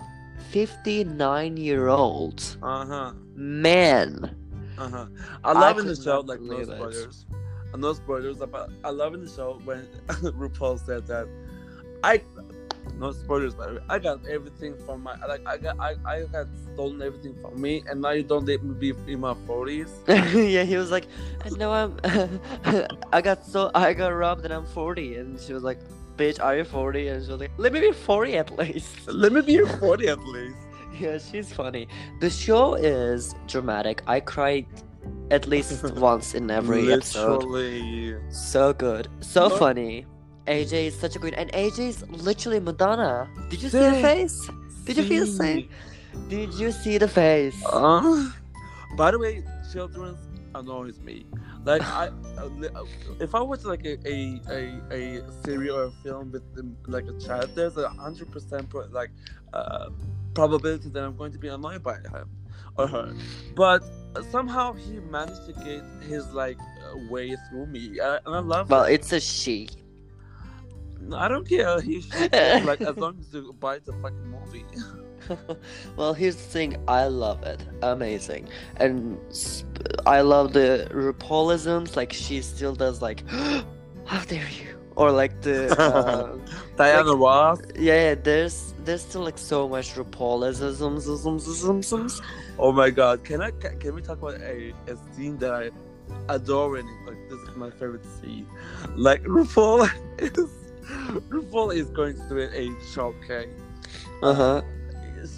59 0.51 1.57
year 1.57 1.87
old 1.87 2.57
uh 2.61 2.85
huh. 2.85 3.13
man. 3.33 4.35
Uh 4.77 4.89
huh. 4.89 5.05
I 5.43 5.53
love 5.53 5.79
in 5.79 5.87
the 5.87 5.95
show 5.95 6.19
like 6.21 6.39
no 6.41 6.57
believe 6.57 6.69
No 7.75 7.93
spoilers 7.93 8.41
about. 8.41 8.71
I 8.83 8.89
love 8.89 9.13
in 9.13 9.23
the 9.23 9.29
show 9.29 9.59
when 9.63 9.87
RuPaul 10.07 10.83
said 10.85 11.07
that 11.07 11.27
I. 12.03 12.21
No 12.99 13.11
spoilers, 13.11 13.55
by 13.55 13.67
the 13.67 13.73
way. 13.73 13.79
I 13.89 13.99
got 13.99 14.25
everything 14.27 14.77
from 14.85 15.03
my 15.03 15.15
like. 15.27 15.45
I 15.45 15.57
got 15.57 15.79
I, 15.79 15.95
I 16.05 16.23
got 16.23 16.47
stolen 16.73 17.01
everything 17.01 17.35
from 17.41 17.59
me, 17.59 17.83
and 17.89 18.01
now 18.01 18.11
you 18.11 18.23
don't 18.23 18.45
let 18.45 18.63
me 18.63 18.73
be 18.73 18.93
in 19.11 19.19
my 19.19 19.33
forties. 19.47 19.91
yeah, 20.07 20.63
he 20.63 20.77
was 20.77 20.91
like, 20.91 21.07
and 21.43 21.57
now 21.57 21.71
I'm, 21.71 21.97
I 23.11 23.21
got 23.21 23.45
so 23.45 23.71
I 23.73 23.93
got 23.93 24.09
robbed 24.09 24.45
and 24.45 24.53
I'm 24.53 24.65
40, 24.65 25.15
and 25.15 25.39
she 25.39 25.53
was 25.53 25.63
like, 25.63 25.79
bitch, 26.15 26.41
are 26.41 26.55
you 26.55 26.63
40? 26.63 27.07
And 27.07 27.25
she 27.25 27.31
was 27.31 27.39
like, 27.39 27.51
let 27.57 27.73
me 27.73 27.79
be 27.79 27.91
40 27.91 28.37
at 28.37 28.57
least. 28.57 29.07
Let 29.07 29.33
me 29.33 29.41
be 29.41 29.59
forty 29.79 30.07
at 30.07 30.19
least. 30.19 30.57
Yeah, 30.99 31.17
she's 31.17 31.51
funny. 31.51 31.87
The 32.21 32.29
show 32.29 32.75
is 32.75 33.35
dramatic. 33.47 34.01
I 34.07 34.21
cried 34.21 34.65
at 35.31 35.47
least 35.47 35.83
once 35.95 36.33
in 36.35 36.49
every 36.51 36.91
episode. 36.91 37.43
So 38.29 38.73
good, 38.73 39.07
so 39.21 39.49
But- 39.49 39.59
funny. 39.59 40.05
AJ 40.47 40.87
is 40.87 40.95
such 40.99 41.15
a 41.15 41.19
queen, 41.19 41.33
and 41.33 41.49
AJ 41.53 41.87
is 41.89 42.07
literally 42.09 42.59
Madonna. 42.59 43.27
Did 43.49 43.63
you 43.63 43.69
see 43.69 43.79
the 43.79 43.93
face? 43.93 44.47
Did 44.85 44.97
you 44.97 45.03
feel 45.03 45.25
the 45.25 45.31
same? 45.31 45.69
Did 46.29 46.53
you 46.53 46.71
see 46.71 46.99
the 46.99 47.07
face? 47.07 47.55
Uh, 47.65 48.29
by 48.95 49.09
the 49.09 49.17
way, 49.17 49.43
children 49.73 50.15
annoys 50.53 50.99
me. 50.99 51.25
Like 51.65 51.81
I, 51.81 52.09
uh, 52.37 52.83
if 53.19 53.33
I 53.33 53.41
watch 53.41 53.63
like 53.63 53.83
a 53.85 53.97
a, 54.07 54.39
a, 54.51 54.61
a 54.91 55.31
series 55.43 55.71
or 55.71 55.85
a 55.85 55.91
film 56.03 56.31
with 56.31 56.43
um, 56.59 56.77
like 56.85 57.05
a 57.07 57.17
child, 57.19 57.49
there's 57.55 57.75
a 57.77 57.89
hundred 57.89 58.31
percent 58.31 58.69
pro- 58.69 58.85
like 58.91 59.09
uh, 59.51 59.89
probability 60.35 60.89
that 60.89 61.03
I'm 61.03 61.17
going 61.17 61.31
to 61.31 61.39
be 61.39 61.47
annoyed 61.47 61.81
by 61.81 61.95
him 61.95 62.29
or 62.77 62.87
her. 62.87 63.13
But 63.55 63.83
somehow 64.31 64.73
he 64.73 64.99
managed 64.99 65.45
to 65.47 65.53
get 65.53 65.83
his 66.07 66.25
like 66.33 66.57
way 67.09 67.35
through 67.49 67.67
me, 67.67 67.99
and 67.99 68.19
I 68.25 68.39
love 68.39 68.69
Well, 68.69 68.83
it. 68.85 68.93
it's 68.93 69.11
a 69.11 69.19
she. 69.19 69.69
I 71.15 71.27
don't 71.27 71.47
care. 71.47 71.79
He 71.81 72.01
should, 72.01 72.31
like 72.65 72.81
as 72.81 72.97
long 72.97 73.17
as 73.19 73.33
you 73.33 73.53
buy 73.59 73.79
the 73.79 73.93
fucking 73.93 74.27
movie. 74.31 74.65
well, 75.95 76.13
here's 76.13 76.35
the 76.35 76.41
thing. 76.43 76.77
I 76.87 77.07
love 77.07 77.43
it. 77.43 77.63
Amazing. 77.81 78.47
And 78.77 79.17
sp- 79.33 79.73
I 80.05 80.21
love 80.21 80.53
the 80.53 80.87
RuPaulisms. 80.91 81.95
Like, 81.95 82.13
she 82.13 82.41
still 82.41 82.75
does, 82.75 83.01
like, 83.01 83.27
how 84.05 84.23
dare 84.27 84.47
you? 84.49 84.79
Or, 84.95 85.11
like, 85.11 85.41
the. 85.41 85.75
Uh, 85.79 86.37
Diana 86.75 87.15
Ross. 87.15 87.59
yeah, 87.75 88.09
yeah, 88.09 88.15
there's 88.15 88.74
there's 88.85 89.01
still, 89.01 89.23
like, 89.23 89.37
so 89.37 89.67
much 89.67 89.95
RuPaulisms. 89.95 92.21
Oh 92.57 92.71
my 92.71 92.89
god, 92.89 93.23
can 93.23 93.41
I 93.41 93.51
can, 93.51 93.79
can 93.79 93.95
we 93.95 94.01
talk 94.01 94.19
about 94.19 94.35
a, 94.41 94.73
a 94.87 94.97
scene 95.13 95.37
that 95.39 95.53
I 95.53 95.71
adore 96.29 96.77
and 96.77 96.87
like 97.07 97.17
this 97.29 97.39
is 97.39 97.55
my 97.55 97.69
favorite 97.71 98.05
scene. 98.21 98.47
Like 98.95 99.23
RuPaul 99.35 99.89
is 100.19 100.49
RuPaul 101.29 101.75
is 101.75 101.89
going 101.89 102.15
to 102.15 102.29
do 102.29 102.39
a 102.39 102.69
showcase. 102.93 103.49
Uh 104.21 104.33
huh. 104.33 104.61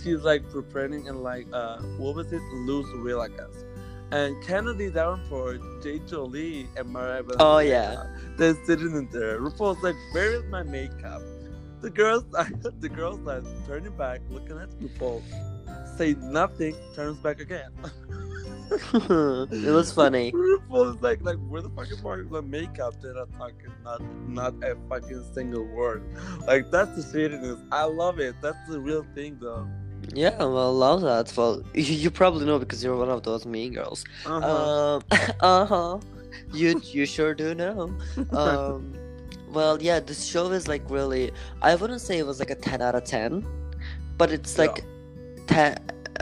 She's 0.04 0.22
like 0.22 0.50
preparing 0.50 1.08
and 1.08 1.24
like 1.24 1.48
uh 1.54 1.78
what 1.98 2.16
was 2.16 2.32
it? 2.34 2.42
Lose 2.68 2.88
Will 3.04 3.22
I 3.22 3.30
guess. 3.30 3.64
And 4.12 4.42
Kennedy 4.46 4.90
Davenport, 4.90 5.60
Jay 5.84 6.00
Jolie, 6.00 6.68
and 6.78 6.90
Mariah 6.90 7.24
Oh, 7.40 7.58
yeah. 7.60 8.06
they're 8.38 8.56
sitting 8.66 8.96
in 8.96 9.10
there. 9.12 9.38
RuPaul's 9.42 9.84
like, 9.84 9.96
"Where 10.14 10.32
is 10.32 10.46
my 10.46 10.64
makeup?" 10.64 11.22
The 11.82 11.90
girls, 11.90 12.26
I 12.38 12.50
the 12.80 12.90
girls 12.90 13.26
are 13.28 13.44
turning 13.68 13.96
back, 13.98 14.22
looking 14.30 14.58
at 14.58 14.70
RuPaul, 14.80 15.22
say 15.98 16.16
nothing, 16.20 16.76
turns 16.96 17.18
back 17.18 17.40
again. 17.40 17.72
it 18.94 19.72
was 19.72 19.92
funny. 19.92 20.32
RuPaul 20.36 20.96
is 20.96 21.02
like, 21.02 21.22
like, 21.22 21.38
where 21.48 21.62
the 21.62 21.70
fuck 21.70 21.92
is 21.92 22.02
my 22.04 22.18
my 22.18 22.42
makeup? 22.42 22.96
They're 23.02 23.14
not 23.14 23.32
talking, 23.38 23.72
not, 23.84 24.02
not 24.28 24.54
a 24.64 24.76
fucking 24.90 25.24
single 25.34 25.66
word. 25.66 26.04
Like 26.46 26.72
that's 26.72 26.96
the 26.96 27.04
shadiness. 27.12 27.60
I 27.72 27.84
love 27.84 28.20
it. 28.20 28.36
That's 28.42 28.58
the 28.70 28.80
real 28.80 29.06
thing, 29.14 29.38
though. 29.40 29.68
Yeah, 30.14 30.38
well, 30.38 30.74
love 30.74 31.02
that. 31.02 31.34
Well, 31.36 31.64
you, 31.74 31.84
you 31.84 32.12
probably 32.12 32.46
know 32.46 32.60
because 32.60 32.84
you're 32.84 32.96
one 32.98 33.10
of 33.10 33.24
those 33.24 33.46
mean 33.46 33.74
girls. 33.74 34.04
Uh-huh. 34.26 34.96
Um, 34.96 35.04
uh 35.42 35.66
huh. 35.66 36.00
You 36.54 36.82
you 36.84 37.06
sure 37.06 37.34
do 37.34 37.54
know. 37.56 37.96
Um, 38.32 38.94
well, 39.58 39.76
yeah, 39.90 40.00
this 40.10 40.20
show 40.32 40.46
is 40.60 40.66
like 40.74 40.84
really. 40.98 41.26
I 41.70 41.72
wouldn't 41.80 42.02
say 42.08 42.16
it 42.24 42.28
was 42.32 42.40
like 42.44 42.52
a 42.58 42.60
ten 42.70 42.80
out 42.88 42.96
of 43.00 43.04
ten, 43.16 43.32
but 44.20 44.28
it's 44.36 44.54
Yeah. 44.56 44.62
like 44.64 44.78
ten, 45.54 45.72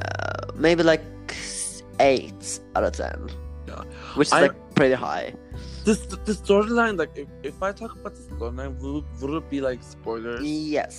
uh, 0.01 0.45
maybe 0.65 0.83
like 0.93 1.03
eight 1.99 2.43
out 2.75 2.83
of 2.89 2.93
ten. 3.03 3.17
Yeah. 3.67 3.83
which 4.17 4.29
is 4.29 4.33
I- 4.33 4.41
like 4.47 4.55
pretty 4.79 4.95
high. 5.07 5.27
this 5.87 5.99
this 6.27 6.37
storyline, 6.47 6.95
like, 7.01 7.13
if, 7.23 7.27
if 7.49 7.57
I 7.67 7.69
talk 7.81 7.91
about 7.99 8.13
the 8.17 8.23
storyline, 8.35 8.71
would 8.81 9.05
would 9.19 9.33
it 9.39 9.47
be 9.53 9.59
like 9.69 9.79
spoilers? 9.95 10.41
Yes. 10.43 10.95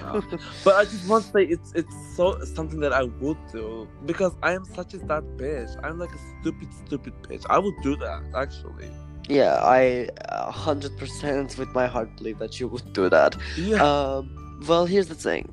Yeah. 0.00 0.20
but 0.64 0.74
I 0.80 0.84
just 0.92 1.04
want 1.10 1.24
to 1.26 1.30
say 1.34 1.42
it's 1.54 1.70
it's 1.80 1.96
so 2.16 2.24
something 2.56 2.80
that 2.84 2.92
I 3.00 3.02
would 3.22 3.40
do 3.52 3.66
because 4.10 4.32
I 4.48 4.50
am 4.58 4.64
such 4.78 4.94
a 4.94 4.98
that 5.12 5.24
bitch. 5.40 5.70
I'm 5.84 5.96
like 6.04 6.14
a 6.20 6.22
stupid 6.34 6.68
stupid 6.84 7.14
bitch. 7.26 7.44
I 7.56 7.58
would 7.64 7.78
do 7.88 7.92
that 8.04 8.20
actually. 8.42 8.90
Yeah, 9.28 9.54
I 9.62 10.08
a 10.26 10.50
hundred 10.50 10.96
percent 10.98 11.56
with 11.56 11.68
my 11.74 11.86
heart 11.86 12.14
believe 12.16 12.38
that 12.38 12.60
you 12.60 12.68
would 12.68 12.92
do 12.92 13.08
that. 13.08 13.36
Yeah. 13.56 13.82
Um, 13.82 14.60
well, 14.68 14.86
here's 14.86 15.08
the 15.08 15.14
thing. 15.14 15.52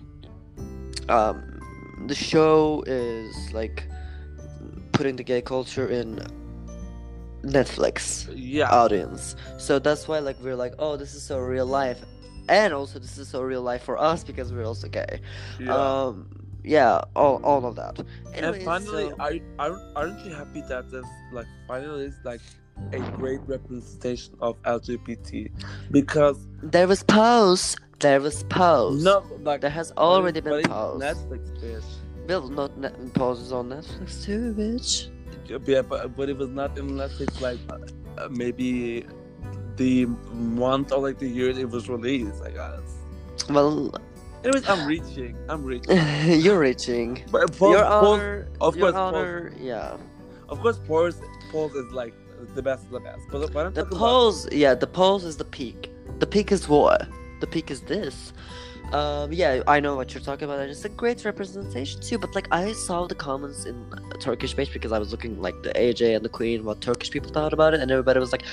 Um, 1.10 1.60
the 2.08 2.16
show 2.16 2.84
is 2.86 3.54
like 3.54 3.88
putting 4.92 5.16
the 5.16 5.24
gay 5.24 5.42
culture 5.42 5.88
in 5.88 6.20
Netflix 7.44 8.32
yeah. 8.36 8.70
audience, 8.70 9.36
so 9.58 9.80
that's 9.80 10.08
why 10.08 10.20
like 10.20 10.38
we're 10.42 10.56
like, 10.56 10.74
oh, 10.78 10.98
this 10.98 11.16
is 11.16 11.24
so 11.24 11.40
real 11.40 11.66
life, 11.66 12.02
and 12.50 12.74
also 12.74 13.00
this 13.00 13.18
is 13.18 13.30
so 13.30 13.42
real 13.42 13.62
life 13.62 13.84
for 13.84 13.98
us 13.98 14.24
because 14.24 14.52
we're 14.52 14.66
also 14.66 14.88
gay. 14.88 15.22
yeah. 15.60 15.76
Um, 15.76 16.42
yeah, 16.64 17.02
all 17.16 17.42
all 17.44 17.66
of 17.66 17.76
that. 17.76 18.00
Anyways, 18.34 18.56
and 18.58 18.64
finally, 18.64 19.10
so- 19.10 19.16
are, 19.20 19.34
are 19.60 19.82
aren't 19.96 20.26
you 20.26 20.34
happy 20.34 20.62
that 20.70 20.92
there's 20.92 21.06
like 21.32 21.48
finally 21.68 22.06
is 22.06 22.20
like 22.24 22.42
a 22.94 23.00
great 23.18 23.40
representation 23.48 24.36
of 24.42 24.62
LGBT? 24.64 25.52
Because 25.92 26.38
there 26.64 26.88
was 26.88 27.04
pose. 27.04 27.76
There 28.00 28.20
was 28.20 28.44
pose. 28.46 29.04
no, 29.04 29.24
like 29.44 29.62
there 29.62 29.70
has 29.70 29.92
already 29.98 30.40
it- 30.40 30.44
been 30.44 30.64
pose. 30.64 31.02
Netflix, 31.02 31.50
bitch. 31.62 31.84
Well, 32.28 32.48
not 32.50 32.78
net 32.78 33.14
pose 33.14 33.40
is 33.40 33.52
on 33.52 33.70
Netflix 33.70 34.24
too, 34.24 34.54
bitch. 34.58 35.10
Yeah, 35.68 35.82
but 35.82 36.16
but 36.16 36.30
it 36.30 36.38
was 36.38 36.50
not 36.50 36.78
in 36.78 36.92
Netflix 36.92 37.42
like 37.42 37.60
uh, 37.70 38.28
maybe 38.30 39.06
the 39.76 40.06
month 40.34 40.92
or 40.92 41.00
like 41.00 41.18
the 41.20 41.28
year 41.28 41.50
it 41.50 41.70
was 41.70 41.90
released. 41.90 42.42
I 42.44 42.52
guess. 42.52 42.80
Well, 43.50 43.94
Anyways, 44.44 44.68
I'm 44.68 44.88
reaching. 44.88 45.38
I'm 45.50 45.64
reaching. 45.64 45.98
you're 46.42 46.58
reaching. 46.60 47.24
But 47.32 47.56
Paul, 47.58 47.72
your 47.72 47.86
honor, 47.86 48.48
of 48.60 48.76
your 48.76 48.92
course, 48.92 48.96
honor, 48.96 49.54
yeah. 49.60 49.98
of 50.50 50.60
course, 50.62 50.80
Paul's 50.88 51.22
Paul's 51.52 51.76
is 51.76 51.92
like 51.92 52.14
the 52.56 52.62
best 52.62 52.86
of 52.86 52.92
the 52.92 53.00
best. 53.00 53.28
But, 53.32 53.56
I'm 53.56 53.74
The 53.74 53.84
talking 53.84 53.98
pose, 53.98 54.48
yeah, 54.52 54.74
the 54.74 54.88
pose 54.88 55.24
is 55.24 55.38
the 55.38 55.46
peak. 55.46 55.92
The 56.20 56.28
peak 56.28 56.52
is 56.52 56.68
what? 56.68 57.08
The 57.40 57.48
peak 57.48 57.72
is 57.72 57.82
this. 57.82 58.34
Um, 58.94 59.32
yeah, 59.32 59.64
I 59.68 59.80
know 59.80 59.96
what 59.96 60.14
you're 60.14 60.22
talking 60.22 60.44
about, 60.44 60.60
it's 60.60 60.84
a 60.84 60.90
great 60.90 61.24
representation 61.24 62.02
too. 62.02 62.18
But 62.18 62.36
like, 62.36 62.48
I 62.52 62.74
saw 62.74 63.08
the 63.08 63.16
comments 63.16 63.64
in 63.66 63.86
Turkish 64.20 64.54
page 64.54 64.74
because 64.74 64.92
I 64.92 65.00
was 65.00 65.12
looking 65.12 65.42
like 65.42 65.64
the 65.64 65.72
AJ 65.74 66.14
and 66.18 66.26
the 66.26 66.30
Queen, 66.30 66.66
what 66.66 66.82
Turkish 66.82 67.10
people 67.10 67.32
thought 67.32 67.54
about 67.54 67.74
it, 67.74 67.80
and 67.80 67.90
everybody 67.90 68.20
was 68.20 68.34
like, 68.34 68.44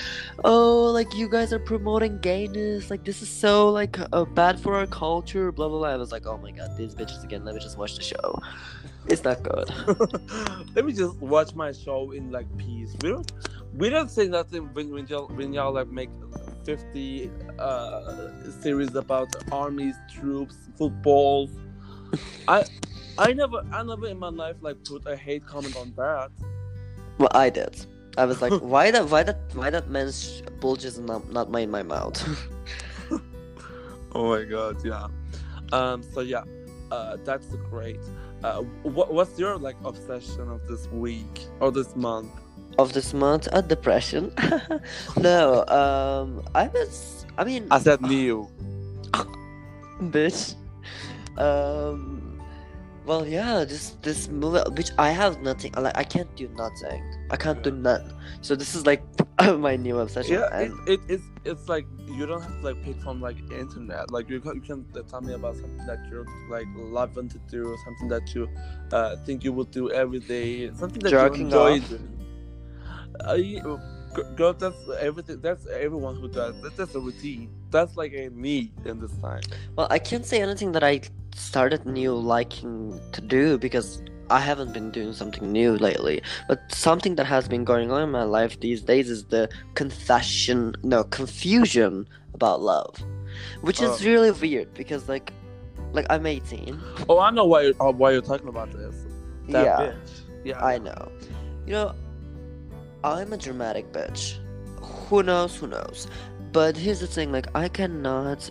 "Oh, 0.45 0.85
like 0.85 1.13
you 1.13 1.27
guys 1.27 1.51
are 1.51 1.59
promoting 1.59 2.19
gayness. 2.19 2.89
Like 2.89 3.03
this 3.03 3.21
is 3.21 3.29
so 3.29 3.69
like 3.69 3.99
uh, 4.13 4.23
bad 4.23 4.59
for 4.61 4.75
our 4.75 4.87
culture." 4.87 5.51
Blah 5.51 5.67
blah 5.67 5.79
blah. 5.79 5.89
I 5.89 5.97
was 5.97 6.13
like, 6.13 6.25
"Oh 6.25 6.37
my 6.37 6.51
god, 6.51 6.77
these 6.77 6.95
bitches 6.95 7.23
again. 7.25 7.43
Let 7.43 7.55
me 7.55 7.59
just 7.59 7.77
watch 7.77 7.95
the 7.95 8.03
show. 8.03 8.39
It's 9.07 9.25
not 9.25 9.43
good." 9.43 9.69
let 10.75 10.85
me 10.85 10.93
just 10.93 11.17
watch 11.17 11.53
my 11.53 11.73
show 11.73 12.11
in 12.11 12.31
like 12.31 12.47
peace. 12.57 12.95
We 13.01 13.09
don't 13.09 13.29
we 13.73 13.89
don't 13.89 14.09
say 14.09 14.27
nothing 14.27 14.73
when 14.73 14.91
when 14.91 15.07
y'all 15.07 15.27
when 15.27 15.53
y'all 15.53 15.73
like 15.73 15.89
make 15.89 16.09
fifty 16.63 17.31
uh 17.57 18.51
series 18.61 18.95
about 18.95 19.29
armies, 19.51 19.95
troops, 20.13 20.55
footballs. 20.77 21.49
I 22.47 22.65
I 23.17 23.33
never 23.33 23.63
I 23.71 23.83
never 23.83 24.07
in 24.07 24.19
my 24.19 24.29
life 24.29 24.57
like 24.61 24.83
put 24.83 25.05
a 25.05 25.15
hate 25.15 25.45
comment 25.45 25.75
on 25.75 25.93
that. 25.97 26.31
Well, 27.17 27.31
I 27.33 27.49
did. 27.49 27.85
I 28.17 28.25
was 28.25 28.41
like, 28.41 28.53
why 28.61 28.91
that, 28.91 29.09
why 29.09 29.23
that, 29.23 29.39
why 29.53 29.69
that 29.69 29.89
man's 29.89 30.41
bulges 30.59 30.99
not 30.99 31.29
not 31.31 31.51
my 31.51 31.61
in 31.61 31.71
my 31.71 31.83
mouth? 31.83 32.17
Oh 34.11 34.29
my 34.29 34.43
god, 34.43 34.83
yeah. 34.83 35.07
Um. 35.71 36.01
So 36.01 36.21
yeah, 36.21 36.43
uh, 36.91 37.17
that's 37.23 37.45
great. 37.69 37.99
Uh, 38.43 38.61
what 38.83 39.13
what's 39.13 39.37
your 39.37 39.57
like 39.57 39.75
obsession 39.85 40.49
of 40.49 40.67
this 40.67 40.87
week 40.87 41.45
or 41.59 41.71
this 41.71 41.95
month? 41.95 42.31
Of 42.77 42.93
this 42.93 43.13
month, 43.13 43.47
a 43.51 43.61
depression. 43.61 44.31
no, 45.17 45.65
um, 45.67 46.43
I 46.55 46.67
was. 46.67 47.25
I 47.37 47.43
mean, 47.43 47.67
I 47.71 47.79
said 47.79 48.01
new. 48.01 48.49
bitch. 50.01 50.55
Um, 51.37 52.39
well, 53.05 53.25
yeah, 53.25 53.65
this 53.65 53.97
this 54.01 54.27
movie, 54.27 54.59
which 54.77 54.91
I 54.97 55.09
have 55.11 55.41
nothing. 55.41 55.73
Like, 55.73 55.97
I 55.97 56.03
can't 56.03 56.33
do 56.35 56.47
nothing. 56.49 57.01
I 57.31 57.37
can't 57.37 57.63
do 57.63 57.71
none. 57.71 58.13
So 58.41 58.55
this 58.55 58.75
is 58.75 58.85
like 58.85 59.01
my 59.57 59.75
new 59.75 59.99
obsession. 59.99 60.33
Yeah, 60.35 60.59
it, 60.59 60.71
and 60.71 60.87
it 60.87 60.99
it's 61.07 61.23
it's 61.43 61.67
like 61.67 61.87
you 62.07 62.25
don't 62.25 62.41
have 62.41 62.61
to 62.61 62.61
like 62.61 62.83
pick 62.83 63.01
from 63.01 63.21
like 63.21 63.37
internet. 63.51 64.11
Like 64.11 64.29
you 64.29 64.39
can, 64.39 64.55
you 64.55 64.61
can 64.61 64.85
uh, 64.95 65.01
tell 65.09 65.21
me 65.21 65.33
about 65.33 65.55
something 65.55 65.87
that 65.87 66.05
you're 66.09 66.25
like 66.49 66.67
loving 66.75 67.29
to 67.29 67.39
do, 67.49 67.75
something 67.85 68.09
that 68.09 68.35
you 68.35 68.47
uh 68.91 69.15
think 69.25 69.43
you 69.43 69.53
would 69.53 69.71
do 69.71 69.89
every 69.91 70.19
day, 70.19 70.71
something 70.75 70.99
that 70.99 71.09
Jerking 71.09 71.39
you 71.39 71.45
enjoy 71.45 71.77
off. 71.79 71.89
doing. 71.89 72.18
Uh, 73.27 73.33
you- 73.33 73.79
girl, 74.35 74.53
that's 74.53 74.77
everything. 74.99 75.39
That's 75.41 75.65
everyone 75.67 76.15
who 76.15 76.27
does. 76.27 76.59
That's 76.61 76.75
just 76.77 76.95
a 76.95 76.99
routine. 76.99 77.49
That's 77.69 77.95
like 77.97 78.13
a 78.13 78.29
me 78.29 78.71
in 78.85 78.99
this 78.99 79.11
time. 79.17 79.41
well, 79.75 79.87
I 79.89 79.99
can't 79.99 80.25
say 80.25 80.41
anything 80.41 80.71
that 80.73 80.83
I 80.83 81.01
started 81.35 81.85
new 81.85 82.13
liking 82.15 82.99
to 83.11 83.21
do 83.21 83.57
because 83.57 84.01
I 84.31 84.39
haven't 84.39 84.73
been 84.73 84.91
doing 84.91 85.13
something 85.13 85.51
new 85.51 85.75
lately. 85.77 86.21
But 86.47 86.59
something 86.71 87.15
that 87.15 87.25
has 87.25 87.47
been 87.47 87.63
going 87.63 87.91
on 87.91 88.01
in 88.03 88.11
my 88.11 88.23
life 88.23 88.59
these 88.59 88.81
days 88.81 89.09
is 89.09 89.25
the 89.25 89.49
confession, 89.75 90.75
no, 90.83 91.03
confusion 91.03 92.07
about 92.33 92.61
love, 92.61 92.95
which 93.61 93.81
is 93.81 93.89
Oh. 94.01 94.05
really 94.05 94.31
weird 94.31 94.73
because 94.73 95.07
like, 95.09 95.33
like 95.93 96.05
I'm 96.09 96.25
18. 96.25 96.79
Oh, 97.09 97.19
I 97.19 97.31
know 97.31 97.45
why 97.45 97.61
you're, 97.63 97.81
uh, 97.81 97.91
why 97.91 98.11
you're 98.11 98.21
talking 98.21 98.47
about 98.49 98.71
this. 98.71 98.95
That 99.49 99.65
yeah, 99.65 99.77
bitch. 99.77 100.21
Yeah. 100.45 100.63
I 100.65 100.77
know. 100.77 101.11
You 101.65 101.73
know, 101.73 101.95
I'm 103.03 103.33
a 103.33 103.37
dramatic 103.37 103.91
bitch. 103.91 104.37
Who 105.09 105.23
knows? 105.23 105.55
Who 105.55 105.67
knows? 105.67 106.07
But 106.51 106.75
here's 106.77 106.99
the 106.99 107.07
thing: 107.07 107.31
like, 107.31 107.47
I 107.55 107.67
cannot, 107.69 108.49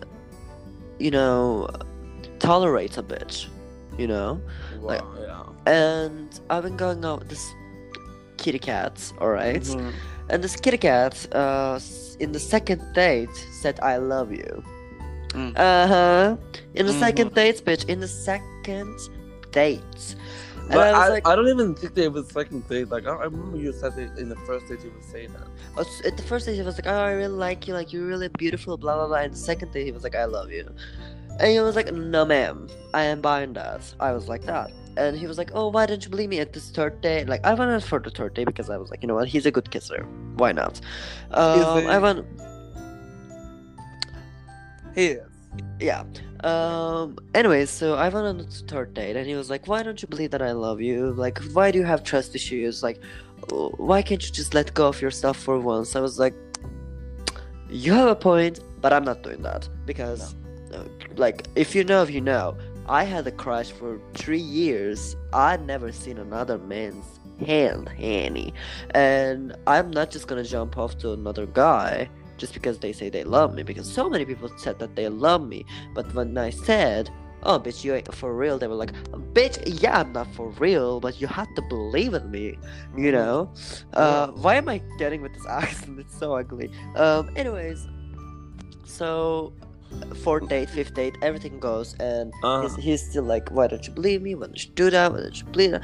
you 0.99 1.11
know, 1.11 1.67
tolerate 2.39 2.97
a 2.97 3.03
bitch. 3.03 3.47
You 3.97 4.07
know. 4.07 4.41
Wow, 4.79 5.05
yeah. 5.19 5.43
and 5.71 6.39
I've 6.49 6.63
been 6.63 6.77
going 6.77 7.03
out 7.03 7.19
with 7.19 7.29
this 7.29 7.45
kitty 8.37 8.59
cat, 8.59 9.11
alright? 9.19 9.63
Mhm. 9.63 9.91
And 10.29 10.43
this 10.43 10.55
kitty 10.55 10.77
cat, 10.77 11.27
uh, 11.35 11.79
in 12.19 12.31
the 12.31 12.39
second 12.39 12.81
date, 12.93 13.33
said 13.61 13.79
"I 13.81 13.97
love 13.97 14.31
you." 14.31 14.63
Mm. 15.29 15.53
Uh 15.57 15.87
huh. 15.87 16.37
In 16.75 16.85
the 16.85 16.93
Mhm. 16.93 16.99
second 16.99 17.33
date, 17.35 17.63
bitch. 17.65 17.83
In 17.89 17.99
the 17.99 18.07
second 18.07 18.95
date. 19.51 20.15
And 20.69 20.75
But 20.75 20.87
I 20.87 20.91
was 20.99 21.09
I, 21.09 21.09
like, 21.09 21.27
I 21.27 21.35
don't 21.35 21.47
even 21.47 21.73
think 21.73 21.95
they 21.95 22.07
was 22.09 22.27
second 22.29 22.67
date. 22.69 22.89
Like 22.89 23.07
I, 23.07 23.11
I 23.15 23.23
remember 23.25 23.57
you 23.57 23.73
said 23.73 23.97
it 23.97 24.19
in 24.19 24.29
the 24.29 24.35
first 24.47 24.67
date 24.67 24.83
you 24.83 24.91
would 24.91 25.03
saying 25.03 25.33
that. 25.33 25.47
uh, 25.77 25.81
s- 25.81 26.01
at 26.05 26.15
the 26.15 26.21
first 26.21 26.45
date, 26.45 26.55
he 26.55 26.61
was 26.61 26.75
like, 26.77 26.85
"Oh, 26.85 27.01
I 27.09 27.11
really 27.11 27.33
like 27.33 27.67
you. 27.67 27.73
Like, 27.73 27.91
you're 27.91 28.05
really 28.05 28.27
beautiful." 28.37 28.77
Blah 28.77 28.95
blah 28.97 29.07
blah. 29.07 29.17
And 29.25 29.33
the 29.33 29.37
second 29.37 29.71
date, 29.73 29.85
he 29.85 29.91
was 29.91 30.03
like, 30.03 30.15
"I 30.15 30.25
love 30.25 30.51
you," 30.51 30.69
and 31.39 31.47
he 31.51 31.59
was 31.59 31.75
like, 31.75 31.91
"No, 31.91 32.23
ma'am, 32.23 32.67
I 32.93 33.01
am 33.03 33.19
buying 33.19 33.53
that." 33.53 33.81
I 33.99 34.11
was 34.11 34.27
like 34.29 34.43
that, 34.45 34.69
and 34.95 35.17
he 35.17 35.25
was 35.25 35.39
like, 35.39 35.49
"Oh, 35.55 35.69
why 35.69 35.87
didn't 35.87 36.03
you 36.05 36.11
believe 36.11 36.29
me 36.29 36.39
at 36.39 36.53
this 36.53 36.69
third 36.69 37.01
day?" 37.01 37.25
Like, 37.25 37.43
I 37.43 37.55
went 37.55 37.83
for 37.83 37.97
the 37.99 38.11
third 38.11 38.35
day 38.35 38.45
because 38.45 38.69
I 38.69 38.77
was 38.77 38.91
like, 38.91 39.01
you 39.01 39.07
know 39.07 39.15
what, 39.15 39.27
he's 39.27 39.47
a 39.47 39.51
good 39.51 39.71
kisser. 39.71 40.03
Why 40.37 40.51
not? 40.51 40.79
Um, 41.31 41.87
I 41.87 41.97
went, 41.97 42.27
He. 44.93 45.17
Yeah. 45.79 46.03
Um. 46.43 47.17
Anyways, 47.33 47.69
so 47.69 47.95
I 47.95 48.09
went 48.09 48.25
on 48.25 48.37
the 48.37 48.43
third 48.45 48.93
date, 48.93 49.15
and 49.15 49.27
he 49.27 49.35
was 49.35 49.49
like, 49.49 49.67
"Why 49.67 49.83
don't 49.83 50.01
you 50.01 50.07
believe 50.07 50.31
that 50.31 50.41
I 50.41 50.51
love 50.51 50.81
you? 50.81 51.11
Like, 51.13 51.39
why 51.53 51.71
do 51.71 51.79
you 51.79 51.85
have 51.85 52.03
trust 52.03 52.35
issues? 52.35 52.81
Like, 52.83 53.01
why 53.49 54.01
can't 54.01 54.25
you 54.25 54.31
just 54.31 54.53
let 54.53 54.73
go 54.73 54.87
of 54.87 55.01
your 55.01 55.11
stuff 55.11 55.37
for 55.37 55.59
once?" 55.59 55.95
I 55.95 56.01
was 56.01 56.19
like, 56.19 56.33
"You 57.69 57.93
have 57.93 58.09
a 58.09 58.15
point, 58.15 58.59
but 58.81 58.93
I'm 58.93 59.03
not 59.03 59.23
doing 59.23 59.41
that 59.43 59.67
because, 59.85 60.35
uh, 60.73 60.83
like, 61.17 61.47
if 61.55 61.75
you 61.75 61.83
know, 61.83 62.03
if 62.03 62.11
you 62.11 62.21
know, 62.21 62.57
I 62.87 63.03
had 63.03 63.27
a 63.27 63.31
crush 63.31 63.71
for 63.71 63.99
three 64.13 64.39
years. 64.39 65.15
I'd 65.33 65.65
never 65.65 65.91
seen 65.91 66.17
another 66.17 66.57
man's 66.57 67.05
hand, 67.45 67.89
Hanny, 67.89 68.53
and 68.91 69.55
I'm 69.67 69.91
not 69.91 70.11
just 70.11 70.27
gonna 70.27 70.43
jump 70.43 70.77
off 70.77 70.97
to 70.99 71.11
another 71.11 71.45
guy." 71.45 72.09
Just 72.39 72.53
because 72.57 72.79
they 72.79 72.93
say 72.99 73.09
they 73.09 73.25
love 73.37 73.53
me, 73.53 73.61
because 73.71 73.87
so 73.99 74.09
many 74.09 74.25
people 74.25 74.49
said 74.57 74.79
that 74.79 74.95
they 74.95 75.07
love 75.09 75.41
me, 75.53 75.59
but 75.93 76.05
when 76.15 76.37
I 76.37 76.49
said, 76.49 77.03
"Oh, 77.43 77.57
bitch, 77.59 77.83
you 77.83 77.93
ain't 77.95 78.13
for 78.21 78.31
real," 78.43 78.57
they 78.57 78.67
were 78.71 78.79
like, 78.83 78.93
"Bitch, 79.37 79.55
yeah, 79.83 79.99
I'm 80.01 80.11
not 80.19 80.27
for 80.37 80.47
real, 80.65 80.99
but 81.05 81.13
you 81.21 81.27
have 81.27 81.51
to 81.57 81.61
believe 81.75 82.13
in 82.19 82.25
me." 82.31 82.45
You 83.05 83.11
know? 83.17 83.35
Uh, 83.93 84.27
why 84.43 84.55
am 84.55 84.67
I 84.75 84.77
getting 84.97 85.21
with 85.21 85.33
this 85.35 85.45
accent? 85.61 85.99
It's 85.99 86.17
so 86.17 86.27
ugly. 86.41 86.67
Um, 86.95 87.23
anyways, 87.35 87.79
so 88.85 89.53
fourth 90.23 90.47
date, 90.49 90.69
fifth 90.69 90.93
date, 90.93 91.15
everything 91.21 91.59
goes, 91.59 91.93
and 91.99 92.31
Uh, 92.43 92.61
he's, 92.61 92.75
he's 92.85 93.01
still 93.09 93.23
like, 93.33 93.45
"Why 93.51 93.67
don't 93.67 93.85
you 93.87 93.93
believe 93.93 94.21
me? 94.21 94.35
Why 94.35 94.47
don't 94.47 94.63
you 94.65 94.71
do 94.75 94.89
that? 94.95 95.11
Why 95.11 95.19
don't 95.21 95.37
you 95.39 95.45
believe 95.45 95.71
that?" 95.71 95.83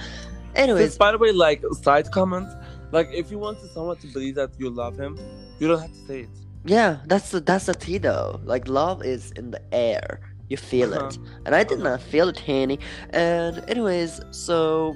Anyways, 0.56 0.98
by 0.98 1.12
the 1.12 1.18
way, 1.18 1.32
like 1.34 1.62
side 1.84 2.10
comment, 2.12 2.48
like 2.92 3.10
if 3.12 3.30
you 3.32 3.38
want 3.40 3.60
someone 3.74 3.98
to 3.98 4.08
believe 4.08 4.36
that 4.36 4.52
you 4.58 4.70
love 4.70 4.96
him, 4.98 5.20
you 5.60 5.68
don't 5.68 5.82
have 5.82 5.92
to 5.92 6.04
say 6.08 6.20
it. 6.22 6.30
Yeah, 6.66 6.98
that's 7.06 7.32
the 7.32 7.40
that's 7.40 7.66
the 7.68 7.74
tea 7.76 7.98
though. 8.00 8.40
Like 8.44 8.68
love 8.68 9.04
is 9.04 9.32
in 9.32 9.52
the 9.52 9.62
air. 9.74 10.20
You 10.50 10.58
feel 10.58 10.94
Uh-huh. 10.94 11.08
it, 11.08 11.18
and 11.46 11.56
I 11.56 11.64
did 11.64 11.80
Uh-huh. 11.80 11.90
not 11.92 12.02
feel 12.02 12.28
it, 12.30 12.40
Hanny. 12.40 12.80
And 13.12 13.64
anyways, 13.70 14.22
so 14.32 14.96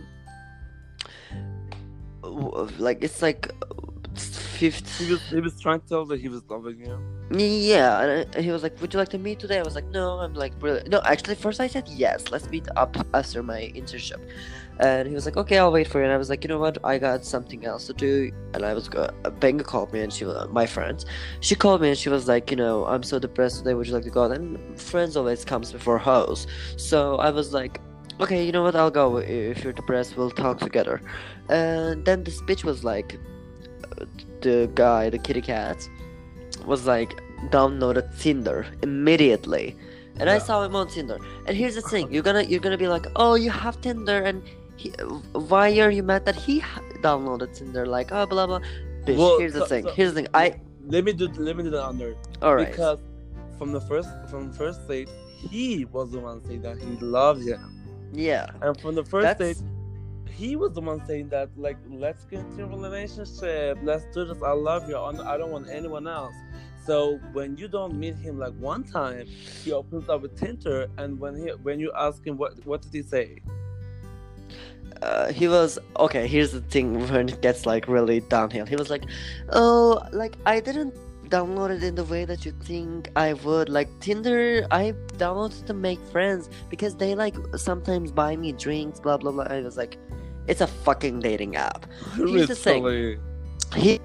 like 2.78 3.04
it's 3.04 3.22
like 3.22 3.52
fifth. 4.16 4.98
He 5.00 5.12
was 5.12 5.22
he 5.30 5.40
was 5.40 5.60
trying 5.60 5.80
to 5.82 5.88
tell 5.88 6.06
that 6.06 6.20
he 6.20 6.30
was 6.30 6.42
loving 6.50 6.80
you. 6.86 6.98
Yeah, 7.32 8.02
and 8.02 8.36
I- 8.36 8.42
he 8.42 8.52
was 8.52 8.64
like, 8.64 8.80
"Would 8.82 8.94
you 8.94 9.00
like 9.00 9.10
to 9.10 9.18
meet 9.18 9.40
today?" 9.40 9.60
I 9.60 9.64
was 9.64 9.76
like, 9.76 9.86
"No, 9.86 10.20
I'm 10.20 10.34
like, 10.34 10.54
really... 10.62 10.82
no." 10.90 11.00
Actually, 11.06 11.36
first 11.36 11.60
I 11.60 11.68
said 11.68 11.88
yes. 11.88 12.30
Let's 12.32 12.50
meet 12.50 12.68
up 12.76 12.96
after 13.14 13.42
my 13.44 13.72
internship, 13.76 14.20
and 14.80 15.08
he 15.08 15.14
was 15.14 15.26
like, 15.26 15.38
"Okay, 15.38 15.58
I'll 15.58 15.72
wait 15.72 15.88
for 15.88 16.00
you." 16.00 16.06
And 16.06 16.14
I 16.14 16.18
was 16.18 16.30
like, 16.30 16.44
"You 16.44 16.48
know 16.48 16.60
what? 16.60 16.78
I 16.84 16.98
got 16.98 17.26
something 17.26 17.66
else 17.66 17.88
to 17.88 17.94
do." 17.94 18.32
And 18.54 18.64
I 18.64 18.74
was 18.74 18.88
go. 18.88 19.10
Benga 19.40 19.64
called 19.64 19.92
me, 19.92 20.02
and 20.02 20.12
she 20.12 20.26
was 20.26 20.48
my 20.50 20.66
friend. 20.66 21.04
She 21.42 21.56
called 21.56 21.82
me, 21.82 21.90
and 21.90 21.98
she 21.98 22.10
was 22.10 22.28
like, 22.28 22.50
"You 22.52 22.58
know, 22.58 22.86
I'm 22.86 23.04
so 23.04 23.20
depressed 23.20 23.58
today. 23.60 23.74
Would 23.74 23.88
you 23.88 23.94
like 23.94 24.06
to 24.06 24.10
go?" 24.10 24.24
out?" 24.24 24.32
And 24.32 24.80
friends 24.80 25.18
always 25.18 25.44
comes 25.44 25.72
before 25.72 25.98
hoes, 25.98 26.48
so 26.78 27.18
I 27.18 27.30
was 27.30 27.54
like. 27.54 27.82
Okay, 28.22 28.46
you 28.46 28.52
know 28.52 28.64
what? 28.64 28.76
I'll 28.76 28.92
go. 28.92 29.20
If 29.20 29.64
you're 29.64 29.72
depressed, 29.72 30.18
we'll 30.18 30.30
talk 30.30 30.60
together. 30.60 31.02
And 31.48 32.04
then 32.04 32.26
this 32.26 32.42
bitch 32.42 32.66
was 32.66 32.84
like, 32.84 33.18
uh, 33.98 34.04
the 34.42 34.70
guy, 34.76 35.10
the 35.10 35.18
kitty 35.18 35.40
cat, 35.40 35.88
was 36.66 36.86
like 36.86 37.22
downloaded 37.50 38.20
Tinder 38.20 38.66
immediately, 38.84 39.78
and 40.20 40.30
I 40.30 40.38
saw 40.38 40.64
him 40.64 40.76
on 40.76 40.90
Tinder. 40.90 41.18
And 41.48 41.56
here's 41.56 41.76
the 41.76 41.82
thing: 41.82 42.12
you're 42.14 42.24
gonna 42.24 42.44
you're 42.44 42.60
gonna 42.60 42.78
be 42.78 42.90
like, 42.90 43.06
oh, 43.16 43.36
you 43.36 43.50
have 43.50 43.80
Tinder, 43.80 44.22
and 44.24 44.44
he, 44.80 44.90
why 45.52 45.68
are 45.80 45.92
you 45.92 46.04
mad 46.04 46.26
that 46.26 46.36
he 46.36 46.62
downloaded 47.08 47.50
Tinder? 47.58 47.86
Like, 47.86 48.12
oh, 48.12 48.26
blah 48.26 48.48
blah. 48.48 48.62
Bitch, 49.06 49.18
Well, 49.18 49.40
here's 49.40 49.54
the 49.54 49.66
thing. 49.66 49.84
so- 49.84 49.92
here's 49.98 50.14
the 50.14 50.22
thing. 50.22 50.28
I 50.34 50.46
Let 50.88 51.04
me 51.04 51.14
do 51.14 51.28
let 51.48 51.56
me 51.58 51.64
do 51.64 51.72
the 51.78 51.84
under 51.92 52.16
all 52.42 52.56
right. 52.56 52.70
because 52.72 53.00
from 53.58 53.72
the 53.72 53.82
first 53.82 54.10
from 54.30 54.42
the 54.52 54.58
first 54.58 54.88
date 54.88 55.10
he 55.52 55.86
was 55.86 56.12
the 56.12 56.20
one 56.20 56.44
saying 56.46 56.62
that 56.64 56.78
he 56.86 56.92
loved 57.20 57.44
him. 57.52 57.62
Yeah. 58.14 58.48
And 58.62 58.80
from 58.82 58.96
the 58.96 59.06
first 59.06 59.24
That's 59.40 59.40
date, 59.60 59.68
he 60.40 60.56
was 60.56 60.72
the 60.74 60.82
one 60.82 61.06
saying 61.06 61.30
that, 61.30 61.50
like, 61.58 61.78
let's 61.90 62.24
get 62.26 62.40
into 62.40 62.64
a 62.64 62.68
relationship. 62.68 63.78
Let's 63.84 64.06
do 64.14 64.26
this. 64.26 64.42
I 64.42 64.52
love 64.52 64.88
you. 64.90 64.98
I 64.98 65.38
don't 65.38 65.52
want 65.52 65.68
anyone 65.70 66.08
else. 66.08 66.34
So 66.86 67.20
when 67.34 67.56
you 67.58 67.68
don't 67.68 67.94
meet 68.04 68.16
him 68.16 68.40
like 68.40 68.56
one 68.58 68.84
time, 68.84 69.28
he 69.64 69.72
opens 69.72 70.10
up 70.10 70.24
a 70.24 70.28
Tinder, 70.30 70.88
and 70.98 71.20
when 71.20 71.36
he 71.36 71.48
when 71.68 71.80
you 71.80 71.92
ask 71.96 72.26
him 72.26 72.36
what 72.38 72.54
what 72.66 72.82
did 72.82 72.94
he 72.94 73.04
say? 73.04 73.28
Uh, 75.02 75.32
he 75.32 75.48
was 75.48 75.80
okay. 75.98 76.28
Here's 76.28 76.52
the 76.52 76.62
thing 76.62 77.00
when 77.10 77.30
it 77.30 77.42
gets 77.42 77.66
like 77.66 77.88
really 77.88 78.20
downhill. 78.22 78.66
He 78.66 78.76
was 78.76 78.90
like, 78.90 79.04
"Oh, 79.52 80.02
like 80.12 80.36
I 80.46 80.60
didn't 80.60 80.96
download 81.30 81.70
it 81.70 81.84
in 81.84 81.96
the 81.96 82.04
way 82.04 82.26
that 82.26 82.46
you 82.46 82.52
think 82.64 83.10
I 83.16 83.34
would. 83.34 83.70
Like 83.70 83.88
Tinder, 84.00 84.68
I 84.72 84.94
downloaded 85.18 85.66
to 85.68 85.74
make 85.74 86.00
friends 86.12 86.50
because 86.70 86.96
they 86.96 87.16
like 87.16 87.36
sometimes 87.56 88.12
buy 88.12 88.36
me 88.36 88.52
drinks, 88.52 89.00
blah 89.00 89.18
blah 89.18 89.32
blah." 89.32 89.48
I 89.50 89.62
was 89.62 89.78
like, 89.78 89.98
"It's 90.48 90.62
a 90.62 90.68
fucking 90.68 91.20
dating 91.20 91.56
app." 91.56 91.86
Here's 92.16 92.48
the 92.48 92.56
thing. 92.56 93.20
He 93.76 94.02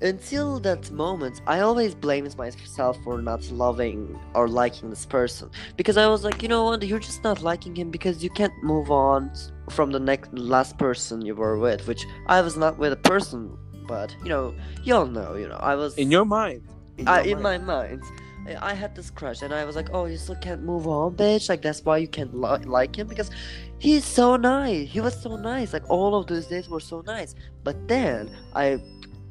until 0.00 0.60
that 0.60 0.90
moment, 0.90 1.40
I 1.46 1.60
always 1.60 1.94
blamed 1.94 2.36
myself 2.36 2.98
for 3.02 3.20
not 3.20 3.44
loving 3.50 4.18
or 4.34 4.48
liking 4.48 4.90
this 4.90 5.06
person 5.06 5.50
because 5.76 5.96
I 5.96 6.06
was 6.06 6.24
like, 6.24 6.42
you 6.42 6.48
know 6.48 6.64
what, 6.64 6.82
you're 6.82 6.98
just 6.98 7.24
not 7.24 7.42
liking 7.42 7.74
him 7.74 7.90
because 7.90 8.22
you 8.22 8.30
can't 8.30 8.52
move 8.62 8.90
on 8.90 9.30
from 9.70 9.90
the 9.90 10.00
next 10.00 10.32
last 10.32 10.78
person 10.78 11.22
you 11.24 11.34
were 11.34 11.58
with, 11.58 11.86
which 11.86 12.04
I 12.26 12.40
was 12.40 12.56
not 12.56 12.78
with 12.78 12.92
a 12.92 12.96
person, 12.96 13.56
but 13.86 14.14
you 14.22 14.28
know, 14.28 14.54
you 14.84 14.94
all 14.94 15.06
know, 15.06 15.34
you 15.36 15.48
know, 15.48 15.56
I 15.56 15.74
was 15.74 15.96
In 15.96 16.10
your 16.10 16.24
mind. 16.24 16.62
In, 16.96 17.08
I, 17.08 17.22
your 17.22 17.36
in 17.36 17.42
mind. 17.42 17.66
my 17.66 17.74
mind. 17.82 18.02
I- 18.02 18.70
I 18.70 18.72
had 18.72 18.94
this 18.96 19.10
crush, 19.10 19.42
and 19.42 19.52
I 19.52 19.66
was 19.66 19.76
like, 19.76 19.90
"Oh, 19.92 20.06
you 20.06 20.16
still 20.16 20.36
can't 20.36 20.62
move 20.62 20.86
on, 20.86 21.14
bitch! 21.16 21.50
Like 21.50 21.60
that's 21.60 21.84
why 21.84 21.98
you 21.98 22.08
can't 22.08 22.34
li- 22.34 22.64
like 22.64 22.96
him 22.96 23.06
because 23.06 23.30
he's 23.78 24.06
so 24.06 24.36
nice. 24.36 24.88
He 24.88 25.00
was 25.02 25.20
so 25.20 25.36
nice. 25.36 25.74
Like 25.74 25.84
all 25.90 26.14
of 26.14 26.28
those 26.28 26.46
days 26.46 26.66
were 26.66 26.80
so 26.80 27.02
nice. 27.06 27.34
But 27.62 27.76
then 27.88 28.30
I, 28.54 28.80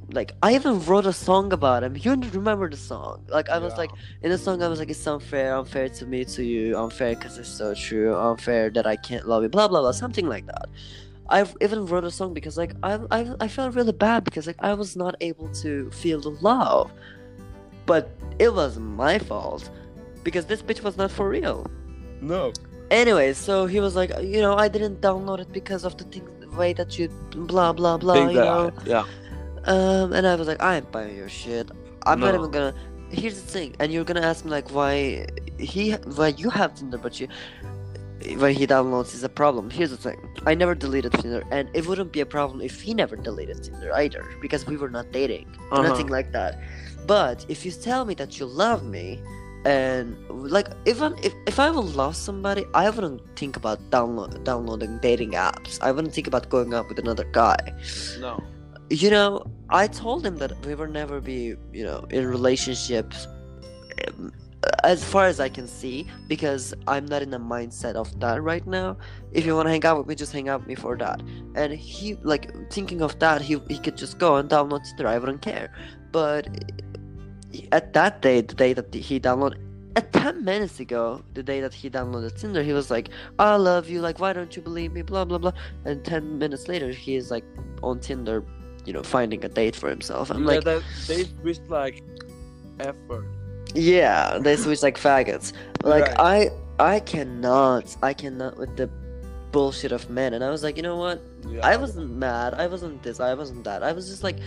like, 0.09 0.31
I 0.41 0.55
even 0.55 0.83
wrote 0.85 1.05
a 1.05 1.13
song 1.13 1.51
about 1.53 1.83
him. 1.83 1.95
You 1.97 2.11
remember 2.15 2.69
the 2.69 2.77
song? 2.77 3.25
Like 3.27 3.49
I 3.49 3.57
was 3.57 3.73
Yeah. 3.73 3.77
like, 3.79 3.91
in 4.21 4.31
the 4.31 4.37
song, 4.37 4.63
I 4.63 4.67
was 4.67 4.79
like, 4.79 4.89
"It's 4.89 5.05
unfair, 5.07 5.55
unfair 5.57 5.89
to 5.89 6.05
me, 6.05 6.23
to 6.25 6.43
you, 6.43 6.77
unfair 6.77 7.15
because 7.15 7.37
it's 7.37 7.49
so 7.49 7.73
true, 7.73 8.15
unfair 8.15 8.69
that 8.71 8.87
I 8.87 8.95
can't 8.95 9.27
love 9.27 9.43
you." 9.43 9.49
Blah 9.49 9.67
blah 9.67 9.81
blah, 9.81 9.91
something 9.91 10.27
like 10.27 10.45
that. 10.47 10.67
I 11.29 11.45
even 11.61 11.85
wrote 11.87 12.05
a 12.05 12.11
song 12.11 12.33
because 12.33 12.57
like 12.57 12.73
I, 12.83 12.99
I 13.11 13.19
I 13.41 13.47
felt 13.49 13.75
really 13.75 13.91
bad 13.91 14.23
because 14.23 14.47
like 14.47 14.55
I 14.59 14.73
was 14.73 14.95
not 14.95 15.15
able 15.19 15.49
to 15.63 15.91
feel 15.91 16.21
the 16.21 16.31
love, 16.41 16.89
but 17.85 18.09
it 18.39 18.53
was 18.53 18.79
my 18.79 19.19
fault 19.19 19.69
because 20.23 20.45
this 20.45 20.61
bitch 20.61 20.83
was 20.83 20.95
not 20.95 21.11
for 21.11 21.27
real. 21.27 21.67
No. 22.21 22.53
Anyway, 22.91 23.33
so 23.33 23.65
he 23.65 23.81
was 23.81 23.97
like, 23.97 24.11
you 24.23 24.39
know, 24.41 24.55
I 24.55 24.69
didn't 24.69 25.01
download 25.01 25.39
it 25.41 25.51
because 25.51 25.83
of 25.83 25.97
the 25.97 26.05
thing, 26.05 26.25
the 26.39 26.49
way 26.51 26.71
that 26.71 26.97
you 26.97 27.09
blah 27.31 27.73
blah 27.73 27.97
blah, 27.97 28.13
Think 28.13 28.31
you 28.33 28.39
know. 28.39 28.71
Yeah. 28.85 29.03
Um, 29.67 30.13
and 30.13 30.25
I 30.25 30.35
was 30.35 30.47
like, 30.47 30.61
I 30.61 30.77
ain't 30.77 30.91
buying 30.91 31.15
your 31.15 31.29
shit. 31.29 31.69
I'm 32.05 32.19
not 32.19 32.35
even 32.35 32.51
gonna. 32.51 32.73
Here's 33.09 33.35
the 33.41 33.47
thing, 33.47 33.75
and 33.79 33.91
you're 33.91 34.03
gonna 34.03 34.21
ask 34.21 34.43
me 34.45 34.51
like 34.51 34.71
why 34.71 35.27
he 35.59 35.91
why 35.93 36.27
you 36.29 36.49
have 36.49 36.73
Tinder 36.75 36.97
but 36.97 37.19
you 37.19 37.27
when 38.37 38.53
he 38.55 38.65
downloads 38.67 39.13
is 39.13 39.23
a 39.23 39.29
problem. 39.29 39.69
Here's 39.69 39.91
the 39.91 39.97
thing, 39.97 40.17
I 40.45 40.53
never 40.55 40.73
deleted 40.75 41.13
Tinder, 41.13 41.43
and 41.51 41.69
it 41.73 41.85
wouldn't 41.87 42.11
be 42.11 42.19
a 42.21 42.25
problem 42.25 42.61
if 42.61 42.81
he 42.81 42.93
never 42.93 43.15
deleted 43.15 43.63
Tinder 43.63 43.93
either 43.95 44.25
because 44.41 44.65
we 44.65 44.75
were 44.75 44.89
not 44.89 45.11
dating, 45.11 45.47
Uh-huh. 45.71 45.83
nothing 45.83 46.07
like 46.07 46.31
that. 46.33 46.59
But 47.05 47.45
if 47.47 47.65
you 47.65 47.71
tell 47.71 48.05
me 48.05 48.13
that 48.15 48.39
you 48.39 48.45
love 48.45 48.83
me. 48.83 49.21
And 49.65 50.15
like 50.29 50.67
if 50.85 51.01
I'm 51.01 51.15
if, 51.23 51.33
if 51.45 51.59
I 51.59 51.69
will 51.71 51.83
love 51.83 52.15
somebody, 52.15 52.63
I 52.73 52.89
wouldn't 52.89 53.21
think 53.35 53.57
about 53.57 53.79
download 53.89 54.43
downloading 54.45 54.99
dating 55.01 55.31
apps. 55.31 55.77
I 55.81 55.91
wouldn't 55.91 56.13
think 56.13 56.27
about 56.27 56.47
going 56.49 56.73
out 56.73 56.87
with 56.87 56.99
another 56.99 57.25
guy 57.33 57.57
No. 58.19 58.39
You 58.89 59.09
know 59.09 59.45
i 59.69 59.85
told 59.87 60.25
him 60.25 60.37
that 60.37 60.53
we 60.65 60.73
will 60.73 60.87
never 60.87 61.19
be 61.19 61.55
you 61.73 61.83
know 61.83 62.05
in 62.09 62.25
relationships 62.25 63.27
um, 64.07 64.31
as 64.83 65.03
far 65.03 65.25
as 65.25 65.39
i 65.39 65.49
can 65.49 65.67
see 65.67 66.07
because 66.27 66.73
i'm 66.87 67.05
not 67.05 67.21
in 67.21 67.29
the 67.29 67.37
mindset 67.37 67.95
of 67.95 68.19
that 68.19 68.41
right 68.41 68.65
now. 68.65 68.97
If 69.31 69.45
you 69.45 69.55
want 69.55 69.67
to 69.67 69.71
hang 69.71 69.85
out 69.85 69.97
with 69.97 70.07
me 70.07 70.15
just 70.15 70.33
hang 70.33 70.49
out 70.49 70.61
with 70.61 70.67
me 70.67 70.75
for 70.75 70.97
that. 70.97 71.21
And 71.55 71.73
he 71.73 72.15
like 72.23 72.51
thinking 72.71 73.01
of 73.01 73.17
that 73.19 73.41
he, 73.41 73.61
he 73.67 73.77
could 73.77 73.97
just 73.97 74.17
go 74.17 74.37
and 74.37 74.49
download 74.49 74.83
tinder 74.83 75.07
i 75.07 75.17
wouldn't 75.17 75.41
care. 75.41 75.73
But 76.11 76.47
at 77.71 77.93
that 77.93 78.21
day 78.21 78.41
the 78.41 78.55
day 78.55 78.73
that 78.73 78.93
he 78.93 79.19
downloaded 79.19 79.59
at 79.95 80.11
10 80.13 80.43
minutes 80.43 80.79
ago 80.79 81.23
the 81.33 81.43
day 81.43 81.59
that 81.59 81.73
he 81.73 81.89
downloaded 81.89 82.39
tinder 82.39 82.61
he 82.61 82.71
was 82.71 82.91
like 82.91 83.09
i 83.39 83.55
love 83.55 83.89
you 83.89 83.99
like 83.99 84.19
why 84.19 84.31
don't 84.31 84.55
you 84.55 84.61
believe 84.61 84.91
me? 84.91 85.01
Blah 85.01 85.25
blah 85.25 85.37
blah. 85.37 85.53
And 85.85 86.03
10 86.03 86.39
minutes 86.39 86.67
later 86.67 86.89
he 86.89 87.15
is 87.15 87.31
like 87.31 87.45
on 87.83 87.99
tinder 87.99 88.43
you 88.87 88.93
know 88.93 89.03
finding 89.03 89.43
a 89.45 89.49
date 89.49 89.75
for 89.75 89.89
himself. 89.89 90.31
I'm 90.31 90.41
yeah, 90.43 90.47
like 90.47 90.63
that, 90.63 90.81
they 91.07 91.25
wish 91.43 91.59
like 91.67 92.03
effort. 92.79 93.25
yeah 93.75 94.39
they 94.39 94.55
switch 94.55 94.81
like 94.81 94.97
faggots. 94.97 95.51
Like 95.83 96.05
Right. 96.17 96.49
i 96.79 96.93
i 96.95 96.99
cannot 97.01 97.85
i 98.01 98.13
cannot 98.13 98.57
with 98.57 98.75
the 98.77 98.89
bullshit 99.51 99.91
of 99.91 100.09
men. 100.09 100.33
And 100.33 100.43
i 100.43 100.49
was 100.49 100.63
like 100.63 100.77
you 100.77 100.83
know 100.83 100.95
what? 100.95 101.21
Yeah. 101.49 101.65
i 101.67 101.75
wasn't 101.75 102.11
mad. 102.15 102.53
I 102.53 102.67
wasn't 102.67 103.03
this. 103.03 103.19
I 103.19 103.33
wasn't 103.33 103.63
that. 103.65 103.83
I 103.83 103.91
was 103.91 104.07
just 104.07 104.23
like 104.23 104.37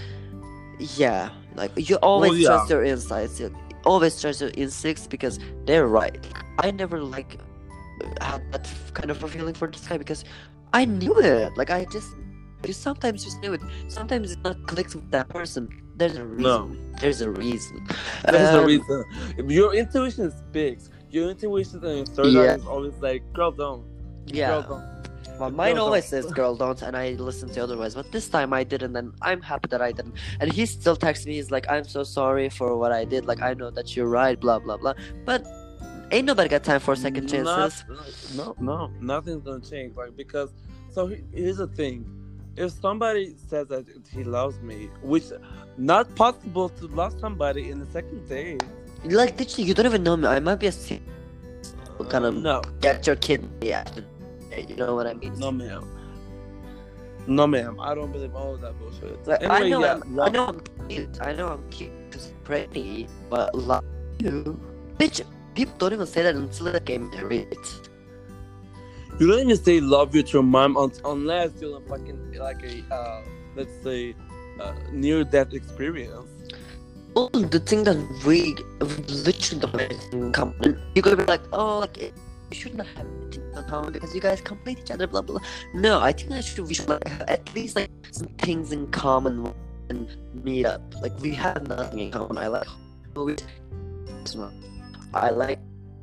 yeah 0.79 1.29
like 1.57 1.72
you 1.76 1.96
always 1.96 2.38
yeah. 2.40 2.48
trust 2.48 2.70
your 2.70 2.85
insights. 2.85 3.38
You 3.40 3.55
always 3.85 4.20
trust 4.20 4.40
your 4.40 4.50
instincts 4.57 5.07
because 5.07 5.38
they're 5.66 5.87
right. 5.87 6.24
I 6.59 6.70
never 6.70 7.03
like 7.03 7.38
had 8.20 8.40
that 8.53 8.66
kind 8.94 9.11
of 9.11 9.22
a 9.22 9.29
feeling 9.29 9.53
for 9.55 9.68
this 9.68 9.87
guy 9.87 9.98
because 9.98 10.24
i 10.72 10.85
knew 10.87 11.18
it. 11.20 11.53
Like 11.61 11.70
i 11.70 11.85
just 11.92 12.09
you 12.66 12.73
sometimes 12.73 13.25
just 13.25 13.40
knew 13.40 13.53
it 13.53 13.61
sometimes 13.88 14.33
it's 14.33 14.42
not 14.44 14.57
clicked 14.66 14.94
with 14.94 15.11
that 15.11 15.29
person 15.29 15.68
there's 15.96 16.16
a 16.16 16.25
reason 16.25 16.42
No. 16.42 16.77
there's 17.01 17.20
a 17.20 17.31
reason 17.31 17.87
That's 18.25 18.53
the 18.53 18.61
Um, 18.61 18.66
reason. 18.66 19.51
Your 19.51 19.75
intuition 19.75 20.25
is 20.27 20.35
big. 20.53 20.81
Your 21.11 21.31
intuition 21.31 21.85
and 21.85 21.96
your 21.99 22.07
third 22.07 22.27
Yeah. 22.27 22.40
eye 22.40 22.55
is 22.57 22.66
always 22.66 22.94
like, 23.01 23.23
girl, 23.33 23.51
don't. 23.53 23.85
yeah 24.27 24.49
Girl, 24.49 24.62
don't. 24.70 25.38
Well, 25.40 25.51
mine 25.51 25.75
Girl, 25.77 25.87
always 25.87 26.05
don't. 26.11 26.23
says 26.23 26.33
girl 26.33 26.55
don't 26.55 26.81
and 26.83 26.94
i 26.96 27.11
listen 27.12 27.49
to 27.51 27.62
otherwise 27.62 27.94
but 27.94 28.12
this 28.12 28.29
time 28.29 28.53
i 28.53 28.62
didn't 28.62 28.94
and 28.94 29.12
i'm 29.23 29.40
happy 29.40 29.68
that 29.70 29.81
i 29.81 29.90
didn't 29.90 30.14
and 30.38 30.53
he 30.53 30.66
still 30.66 30.96
texts 30.96 31.25
me 31.27 31.33
he's 31.35 31.51
like 31.51 31.64
i'm 31.70 31.85
so 31.85 32.03
sorry 32.03 32.49
for 32.51 32.77
what 32.77 32.92
i 32.92 33.07
did 33.07 33.25
like 33.25 33.40
i 33.40 33.55
know 33.55 33.70
that 33.70 33.96
you're 33.96 34.07
right 34.20 34.38
blah 34.38 34.59
blah 34.59 34.77
blah 34.77 34.92
but 35.25 35.42
ain't 36.12 36.27
nobody 36.27 36.49
got 36.49 36.62
time 36.62 36.79
for 36.81 36.94
second 36.94 37.27
chances 37.27 37.85
Not- 38.37 38.37
no, 38.37 38.55
no, 38.61 38.90
nothing's 39.01 39.42
gonna 39.42 39.61
change. 39.61 39.96
Like 39.96 40.14
because, 40.14 40.51
so 40.90 41.07
here's 41.33 41.57
the 41.59 41.68
thing: 41.68 42.05
if 42.56 42.72
somebody 42.72 43.34
says 43.48 43.68
that 43.68 43.86
he 44.12 44.24
loves 44.24 44.60
me, 44.60 44.90
which 45.02 45.24
not 45.76 46.14
possible 46.14 46.68
to 46.68 46.86
love 46.88 47.14
somebody 47.20 47.70
in 47.70 47.80
the 47.80 47.86
second 47.86 48.28
date. 48.28 48.62
like 49.04 49.38
literally 49.38 49.64
you 49.68 49.74
don't 49.74 49.86
even 49.86 50.02
know 50.02 50.16
me 50.16 50.26
i 50.28 50.38
might 50.38 50.56
be 50.56 50.66
a 50.66 50.72
se- 50.72 51.00
kind 52.10 52.24
of 52.24 52.34
no, 52.34 52.60
get 52.80 53.06
your 53.06 53.16
kid 53.16 53.48
yeah 53.62 53.84
you 54.68 54.76
know 54.76 54.94
what 54.94 55.06
i 55.06 55.14
mean 55.14 55.32
no, 55.38 55.50
ma'am. 55.50 55.88
No, 57.26 57.46
ma'am. 57.46 57.78
I 57.80 57.94
don't 57.94 58.10
believe 58.10 58.34
all 58.34 58.54
of 58.54 58.60
that 58.62 58.78
bullshit. 58.78 59.26
Like, 59.26 59.44
I 59.44 59.68
know 59.68 59.80
yeah, 59.80 60.00
I'm, 60.02 60.20
I 60.20 60.30
know 60.30 60.46
I'm 60.46 60.60
cute. 60.88 61.18
I 61.20 61.32
know 61.32 61.48
I'm 61.48 61.68
cute 61.70 61.92
because 62.10 62.32
pretty, 62.44 63.06
but 63.28 63.54
love 63.54 63.84
you, 64.18 64.58
bitch. 64.98 65.20
People 65.54 65.74
don't 65.78 65.92
even 65.92 66.06
say 66.06 66.22
that 66.22 66.34
until 66.34 66.72
they 66.72 66.80
get 66.80 67.00
married. 67.00 67.56
You 69.20 69.26
don't 69.26 69.40
even 69.40 69.62
say 69.62 69.80
love 69.80 70.14
you 70.16 70.22
to 70.22 70.33
your 70.33 70.42
mom 70.42 70.78
un- 70.78 70.92
unless 71.04 71.50
you're 71.61 71.76
in 71.76 71.87
fucking 71.87 72.33
like 72.40 72.62
a 72.64 72.83
uh, 72.94 73.22
let's 73.54 73.70
say 73.85 74.14
uh, 74.59 74.72
near 74.92 75.24
death 75.24 75.52
experience. 75.52 76.26
Well, 77.12 77.28
the 77.28 77.61
thing 77.61 77.85
that 77.85 77.98
we, 78.24 78.56
literally 78.80 79.61
don't 79.61 79.78
have 79.78 80.12
in 80.14 80.33
common. 80.33 80.80
You 80.94 81.02
could 81.02 81.18
be 81.18 81.24
like, 81.24 81.42
oh, 81.52 81.80
like 81.80 81.98
you 82.00 82.12
should 82.52 82.76
not 82.76 82.87
have 82.96 83.04
anything 83.04 83.44
in 83.54 83.64
common 83.64 83.92
because 83.92 84.14
you 84.14 84.22
guys 84.22 84.40
complete 84.40 84.78
each 84.78 84.90
other, 84.90 85.06
blah 85.06 85.20
blah. 85.20 85.37
blah. 85.38 85.48
No, 85.74 86.00
I 86.00 86.12
think 86.12 86.30
that 86.30 86.42
should 86.42 86.66
we 86.66 86.72
should 86.72 86.88
like 86.88 87.06
have 87.06 87.28
at 87.28 87.54
least 87.54 87.76
like 87.76 87.90
some 88.12 88.28
things 88.38 88.72
in 88.72 88.87
common 88.87 89.52
and 89.90 90.16
meet 90.33 90.64
up. 90.64 90.80
Like 91.02 91.12
we 91.20 91.35
have 91.35 91.68
nothing 91.68 91.98
in 91.98 92.11
common. 92.11 92.38
I 92.38 92.46
like 92.46 92.66
movies. 93.14 93.44
I 95.12 95.28
like 95.28 95.59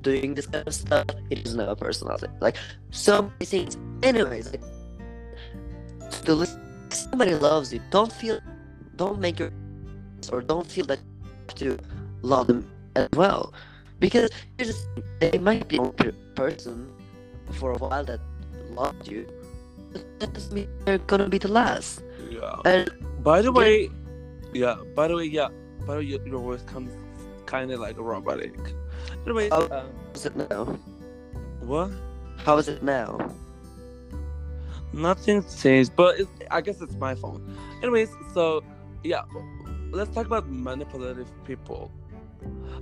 doing 0.07 0.33
this 0.37 0.47
kind 0.47 0.67
of 0.67 0.73
stuff. 0.73 1.05
It 1.29 1.43
doesn't 1.43 1.59
have 1.59 1.69
a 1.69 1.75
personality. 1.75 2.27
Like 2.39 2.55
so 2.91 3.13
many 3.23 3.45
things. 3.45 3.77
Anyways, 4.03 4.45
like 4.53 4.63
to 6.25 6.33
listen, 6.33 6.61
somebody 6.89 7.35
loves 7.35 7.73
you. 7.73 7.81
Don't 7.91 8.11
feel, 8.11 8.39
don't 8.95 9.19
make 9.19 9.39
your 9.39 9.51
or 10.31 10.41
don't 10.41 10.67
feel 10.67 10.85
that 10.91 10.99
you 10.99 11.31
have 11.47 11.55
to 11.63 11.69
love 12.21 12.47
them 12.47 12.61
as 12.95 13.07
well. 13.15 13.53
Because 13.99 14.29
the 14.57 14.65
thing, 14.65 15.03
they 15.19 15.37
might 15.39 15.67
be 15.67 15.77
per- 15.79 16.13
person 16.35 16.91
for 17.59 17.71
a 17.73 17.77
while 17.77 18.03
that 18.05 18.21
loved 18.71 19.07
you, 19.07 19.25
but 19.91 20.03
that 20.19 20.33
doesn't 20.33 20.53
mean 20.53 20.67
they're 20.85 20.99
gonna 21.11 21.29
be 21.29 21.37
the 21.37 21.47
last. 21.61 22.03
Yeah. 22.29 22.61
And 22.65 22.89
By 23.23 23.41
the 23.41 23.51
Yeah. 23.51 23.59
way, 23.59 23.89
yeah. 24.53 24.75
By 24.95 25.07
the 25.07 25.15
way, 25.15 25.25
yeah. 25.25 25.49
By 25.85 25.93
the 25.95 25.99
way, 25.99 26.05
your, 26.05 26.21
your 26.27 26.39
voice 26.39 26.63
comes 26.63 26.91
kind 27.45 27.71
of 27.71 27.79
like 27.79 27.97
robotic. 27.97 28.53
Anyway, 29.27 29.49
Oh. 29.51 29.67
um, 29.71 29.87
is 30.15 30.25
it 30.25 30.35
now? 30.37 30.63
What? 31.59 31.91
How 32.37 32.57
is 32.57 32.69
it 32.69 32.81
now? 32.81 33.19
Nothing 34.93 35.43
changed, 35.59 35.91
but 35.97 36.15
I 36.49 36.61
guess 36.61 36.79
it's 36.79 36.95
my 36.95 37.13
phone. 37.13 37.43
Anyways, 37.83 38.09
so 38.33 38.63
yeah, 39.03 39.23
let's 39.91 40.09
talk 40.15 40.25
about 40.25 40.49
manipulative 40.49 41.27
people. 41.43 41.91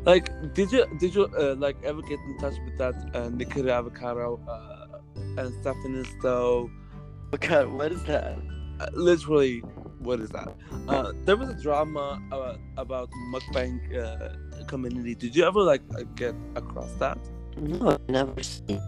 Like, 0.05 0.29
did 0.53 0.71
you 0.71 0.86
did 0.99 1.15
you 1.15 1.23
uh, 1.36 1.55
like 1.58 1.77
ever 1.84 2.03
get 2.03 2.19
in 2.19 2.38
touch 2.38 2.53
with 2.63 2.77
that 2.77 2.93
uh, 3.15 3.29
Nikocado 3.29 3.71
Avocado 3.71 4.39
uh, 4.47 4.99
and 5.41 5.51
Stephanie 5.62 6.05
Soo? 6.21 6.69
God, 7.39 7.67
what 7.69 7.91
is 7.91 8.03
that? 8.03 8.38
Uh, 8.79 8.88
literally, 8.93 9.63
what 10.06 10.20
is 10.20 10.30
that? 10.30 10.48
Uh, 10.88 11.12
there 11.26 11.36
was 11.36 11.50
a 11.50 11.56
drama 11.62 12.22
uh, 12.32 12.56
about 12.78 13.10
mukbang 13.34 13.80
uh, 13.98 14.63
community. 14.65 15.15
Did 15.15 15.36
you 15.36 15.44
ever 15.46 15.62
like 15.62 15.82
uh, 15.98 16.04
get 16.15 16.36
across 16.56 16.91
that? 17.00 17.18
No, 17.58 17.91
I've 17.91 18.10
never 18.10 18.41
seen. 18.44 18.82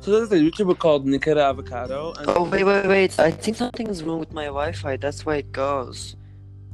So 0.00 0.12
there's 0.12 0.32
a 0.32 0.36
YouTuber 0.36 0.78
called 0.78 1.06
Nikocado 1.06 1.42
Avocado, 1.50 2.12
and 2.18 2.24
Oh 2.28 2.44
wait, 2.44 2.64
wait, 2.64 2.86
wait! 2.86 3.18
I 3.20 3.30
think 3.30 3.56
something 3.56 3.86
is 3.86 4.02
wrong 4.02 4.18
with 4.18 4.32
my 4.32 4.46
Wi-Fi. 4.46 4.96
That's 4.96 5.26
why 5.26 5.36
it 5.36 5.52
goes. 5.52 6.16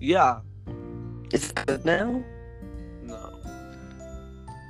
yeah, 0.01 0.41
Is 1.33 1.51
it 1.51 1.67
good 1.67 1.85
now? 1.85 2.23
no. 3.03 3.19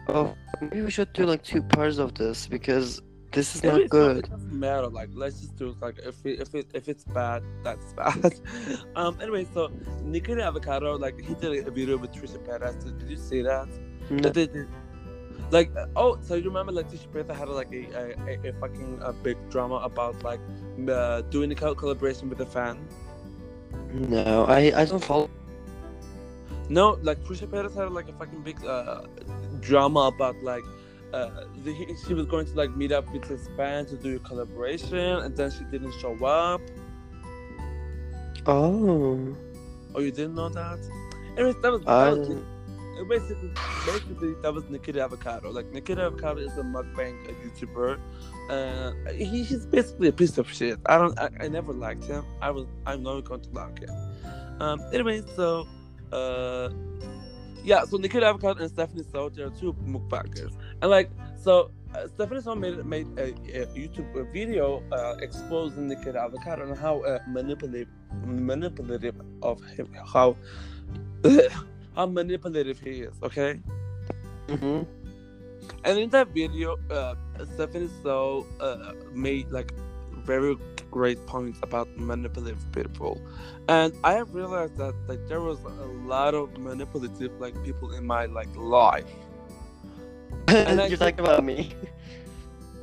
Oh, 0.09 0.35
maybe 0.61 0.81
we 0.83 0.91
should 0.91 1.13
do 1.13 1.27
like 1.27 1.43
two 1.43 1.63
parts 1.63 1.99
of 1.99 2.15
this 2.15 2.47
because 2.47 3.03
this 3.37 3.55
is 3.55 3.63
not 3.63 3.89
good. 3.91 4.17
It 4.25 4.31
doesn't 4.31 4.59
matter. 4.59 4.89
Like, 4.89 5.11
let's 5.13 5.41
just 5.41 5.57
do 5.57 5.69
it. 5.69 5.77
Like, 5.81 5.99
if 5.99 6.25
it, 6.25 6.41
if 6.41 6.55
it 6.55 6.67
if 6.73 6.89
it's 6.89 7.05
bad, 7.05 7.43
that's 7.63 7.93
bad. 7.93 8.35
um. 8.97 9.19
Anyway, 9.21 9.47
so 9.53 9.69
Nikocado 10.03 10.43
Avocado, 10.43 10.97
like, 10.97 11.21
he 11.21 11.35
did 11.35 11.69
a 11.69 11.71
video 11.71 11.99
with 11.99 12.13
Trisha 12.13 12.41
Paytas. 12.47 12.83
Did, 12.83 12.99
did 12.99 13.11
you 13.11 13.19
see 13.19 13.43
that? 13.43 13.69
No. 14.11 14.31
They 14.31 14.47
did. 14.47 14.69
Like, 15.51 15.71
oh, 15.95 16.19
so 16.23 16.35
you 16.35 16.45
remember 16.45 16.73
like 16.73 16.91
Trisha 16.91 17.09
Paytas 17.09 17.37
had 17.37 17.49
like 17.49 17.73
a 17.73 17.83
a, 18.03 18.05
a, 18.31 18.49
a 18.49 18.53
fucking 18.55 19.03
uh, 19.03 19.13
big 19.13 19.37
drama 19.51 19.77
about 19.91 20.23
like 20.25 20.41
uh, 20.89 21.21
doing 21.35 21.53
a 21.53 21.55
co- 21.55 21.75
collaboration 21.75 22.31
with 22.31 22.41
a 22.41 22.47
fan. 22.47 22.89
No, 23.93 24.47
I 24.47 24.73
I 24.81 24.85
don't 24.87 25.05
follow. 25.05 25.29
No, 26.69 26.99
like 27.03 27.19
Trisha 27.25 27.47
Paytas 27.47 27.75
had 27.77 27.93
like 27.93 28.09
a 28.09 28.15
fucking 28.15 28.43
big 28.43 28.65
uh, 28.65 29.03
drama 29.61 30.11
about 30.15 30.37
like 30.43 30.65
uh, 31.17 31.45
the, 31.65 31.97
she 32.07 32.15
was 32.15 32.27
going 32.27 32.47
to 32.47 32.55
like 32.55 32.77
meet 32.77 32.93
up 32.93 33.11
with 33.13 33.25
his 33.25 33.49
fan 33.57 33.87
to 33.87 33.97
do 33.97 34.17
a 34.17 34.19
collaboration, 34.21 34.99
and 35.25 35.37
then 35.37 35.51
she 35.51 35.65
didn't 35.65 35.95
show 36.01 36.15
up. 36.25 36.61
Oh, 38.47 39.37
Oh, 39.97 40.01
you 40.01 40.11
didn't 40.11 40.35
know 40.35 40.51
that? 40.51 40.79
Anyways, 41.39 41.57
that 41.63 41.73
was, 41.73 41.85
that 41.85 42.19
was 42.19 42.29
basically 43.09 43.51
basically 43.87 44.35
that 44.43 44.53
was 44.53 44.65
Nikocado 44.65 45.05
Avocado. 45.05 45.51
Like 45.51 45.73
Nikocado 45.73 46.07
Avocado 46.07 46.41
is 46.41 46.57
a 46.59 46.63
mukbang 46.63 47.17
uh, 47.29 47.33
YouTuber. 47.43 47.99
Uh, 48.51 48.93
he, 49.13 49.43
he's 49.43 49.65
basically 49.65 50.09
a 50.09 50.13
piece 50.13 50.37
of 50.37 50.51
shit. 50.53 50.79
I 50.85 50.99
don't. 50.99 51.19
I, 51.19 51.31
I 51.41 51.49
never 51.49 51.73
liked 51.73 52.05
him. 52.05 52.25
I 52.43 52.51
was. 52.51 52.67
I'm 52.87 53.03
not 53.03 53.25
going 53.25 53.41
to 53.41 53.51
like 53.51 53.81
him. 53.81 53.91
Um. 54.61 54.83
Anyway, 54.93 55.23
so 55.35 55.67
uh, 56.13 56.69
yeah. 57.65 57.85
So 57.85 57.97
Nikocado 57.97 58.25
Avocado 58.25 58.61
and 58.61 58.71
Stephanie 58.71 59.05
Soo, 59.11 59.31
they're 59.35 59.49
two 59.49 59.73
mukbangers, 59.87 60.53
and 60.83 60.91
like 60.91 61.11
so. 61.37 61.71
Uh, 61.95 62.09
Stephanie 62.09 62.43
Soo 62.43 62.55
made 62.55 62.85
made 62.85 63.07
a, 63.17 63.29
a 63.55 63.67
YouTube 63.69 64.11
video 64.33 64.83
uh, 64.93 65.17
exposing 65.23 65.89
Nikocado 65.89 66.17
Avocado 66.17 66.67
and 66.67 66.77
how 66.77 67.01
uh, 67.05 67.21
manipulative 67.29 67.89
manipulative 68.25 69.15
of 69.41 69.63
him, 69.65 69.89
how 70.05 70.37
how 71.97 72.07
manipulative 72.07 72.81
he 72.81 73.03
is. 73.03 73.15
Okay, 73.23 73.61
hmm 74.49 74.83
and 75.85 75.99
in 75.99 76.11
that 76.11 76.29
video, 76.29 76.79
uh, 76.91 77.15
Stephanie 77.55 77.89
Soo 78.03 78.47
uh, 78.61 78.93
made 79.13 79.51
like 79.51 79.73
very 80.25 80.57
great 80.91 81.25
points 81.27 81.59
about 81.63 81.89
manipulative 81.97 82.61
people, 82.73 83.21
and 83.69 83.93
I 84.03 84.15
have 84.15 84.35
realized 84.35 84.77
that 84.79 84.95
like 85.07 85.27
there 85.29 85.41
was 85.41 85.59
a 85.61 85.87
lot 86.07 86.35
of 86.35 86.57
manipulative 86.59 87.33
like 87.41 87.55
people 87.65 87.93
in 87.93 88.07
my 88.07 88.27
like 88.27 88.55
life. 88.57 89.11
And 90.49 90.81
I 90.81 90.87
You're 90.91 90.99
talking 90.99 91.21
about 91.21 91.45
me. 91.45 91.73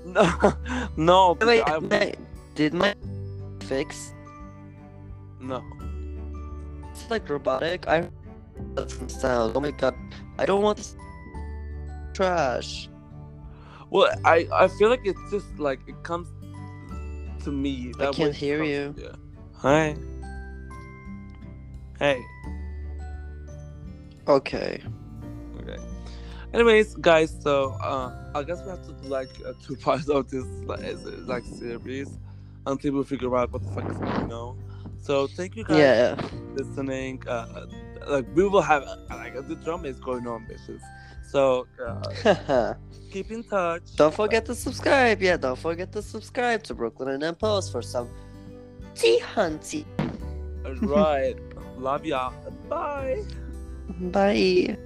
No, 0.06 0.28
no, 0.98 1.38
Wait, 1.42 1.64
I, 1.66 2.14
did 2.56 2.74
my 2.74 2.94
fix? 3.62 4.14
no. 5.40 5.64
It's 6.92 7.10
like 7.10 7.28
robotic. 7.30 7.88
I 7.88 8.10
doesn't 8.76 9.10
sound. 9.10 9.54
Oh 9.56 9.62
my 9.62 9.72
god! 9.72 9.96
I 10.38 10.46
don't 10.46 10.62
want 10.62 10.78
this 10.78 10.96
trash. 12.14 12.90
Well, 13.90 14.14
I 14.26 14.46
I 14.54 14.68
feel 14.68 14.90
like 14.90 15.02
it's 15.06 15.20
just 15.32 15.48
like 15.58 15.80
it 15.88 15.96
comes 16.04 16.28
to 17.46 17.52
me. 17.52 17.94
I 17.96 18.06
That 18.06 18.14
can't 18.14 18.36
hear 18.36 18.58
comes- 18.60 18.70
you. 18.70 18.96
Yeah. 18.98 19.16
Hi. 19.56 19.96
Hey. 21.98 22.22
Okay. 24.28 24.82
Okay. 25.62 25.78
Anyways, 26.54 26.96
guys, 26.96 27.36
so 27.42 27.72
uh, 27.82 28.12
I 28.36 28.44
guess 28.44 28.62
we 28.64 28.70
have 28.70 28.86
to 28.86 28.94
do 28.94 29.08
like 29.08 29.30
uh, 29.46 29.54
two 29.66 29.76
parts 29.86 30.08
of 30.10 30.30
this 30.30 30.46
like, 30.66 30.82
as- 30.82 31.06
as, 31.06 31.28
like 31.28 31.44
series 31.46 32.18
until 32.68 32.94
we 32.94 33.04
figure 33.04 33.36
out 33.36 33.52
what 33.52 33.64
the 33.64 33.70
fuck 33.72 33.90
is 33.90 33.98
going 33.98 34.32
on. 34.32 34.60
So 35.02 35.28
thank 35.28 35.56
you 35.56 35.64
guys 35.66 35.78
Yeah. 35.80 36.16
for 36.16 36.36
listening. 36.56 37.24
Uh, 37.28 37.66
like 38.08 38.26
we 38.36 38.48
will 38.48 38.62
have 38.62 38.84
like 39.10 39.34
the 39.48 39.56
drama 39.56 39.88
is 39.88 40.00
going 40.00 40.28
on, 40.28 40.46
bitches. 40.46 40.82
So 41.30 41.66
uh, 42.26 42.76
keep 43.12 43.32
in 43.32 43.44
touch. 43.44 43.96
don't 43.96 44.14
forget 44.14 44.46
to 44.46 44.56
subscribe. 44.56 45.22
Yeah, 45.22 45.38
don't 45.38 45.58
forget 45.60 45.92
to 45.94 46.02
subscribe 46.02 46.64
to 46.64 46.74
Brooklyn 46.76 47.10
and 47.10 47.24
then 47.24 47.36
Post 47.36 47.72
for 47.72 47.82
some 47.82 48.08
tea 48.96 49.20
hunty. 49.36 49.86
Uh, 50.66 50.76
right. 50.86 51.36
Love 51.78 52.06
y'all. 52.06 52.34
Bye. 52.70 53.24
Bye. 54.00 54.78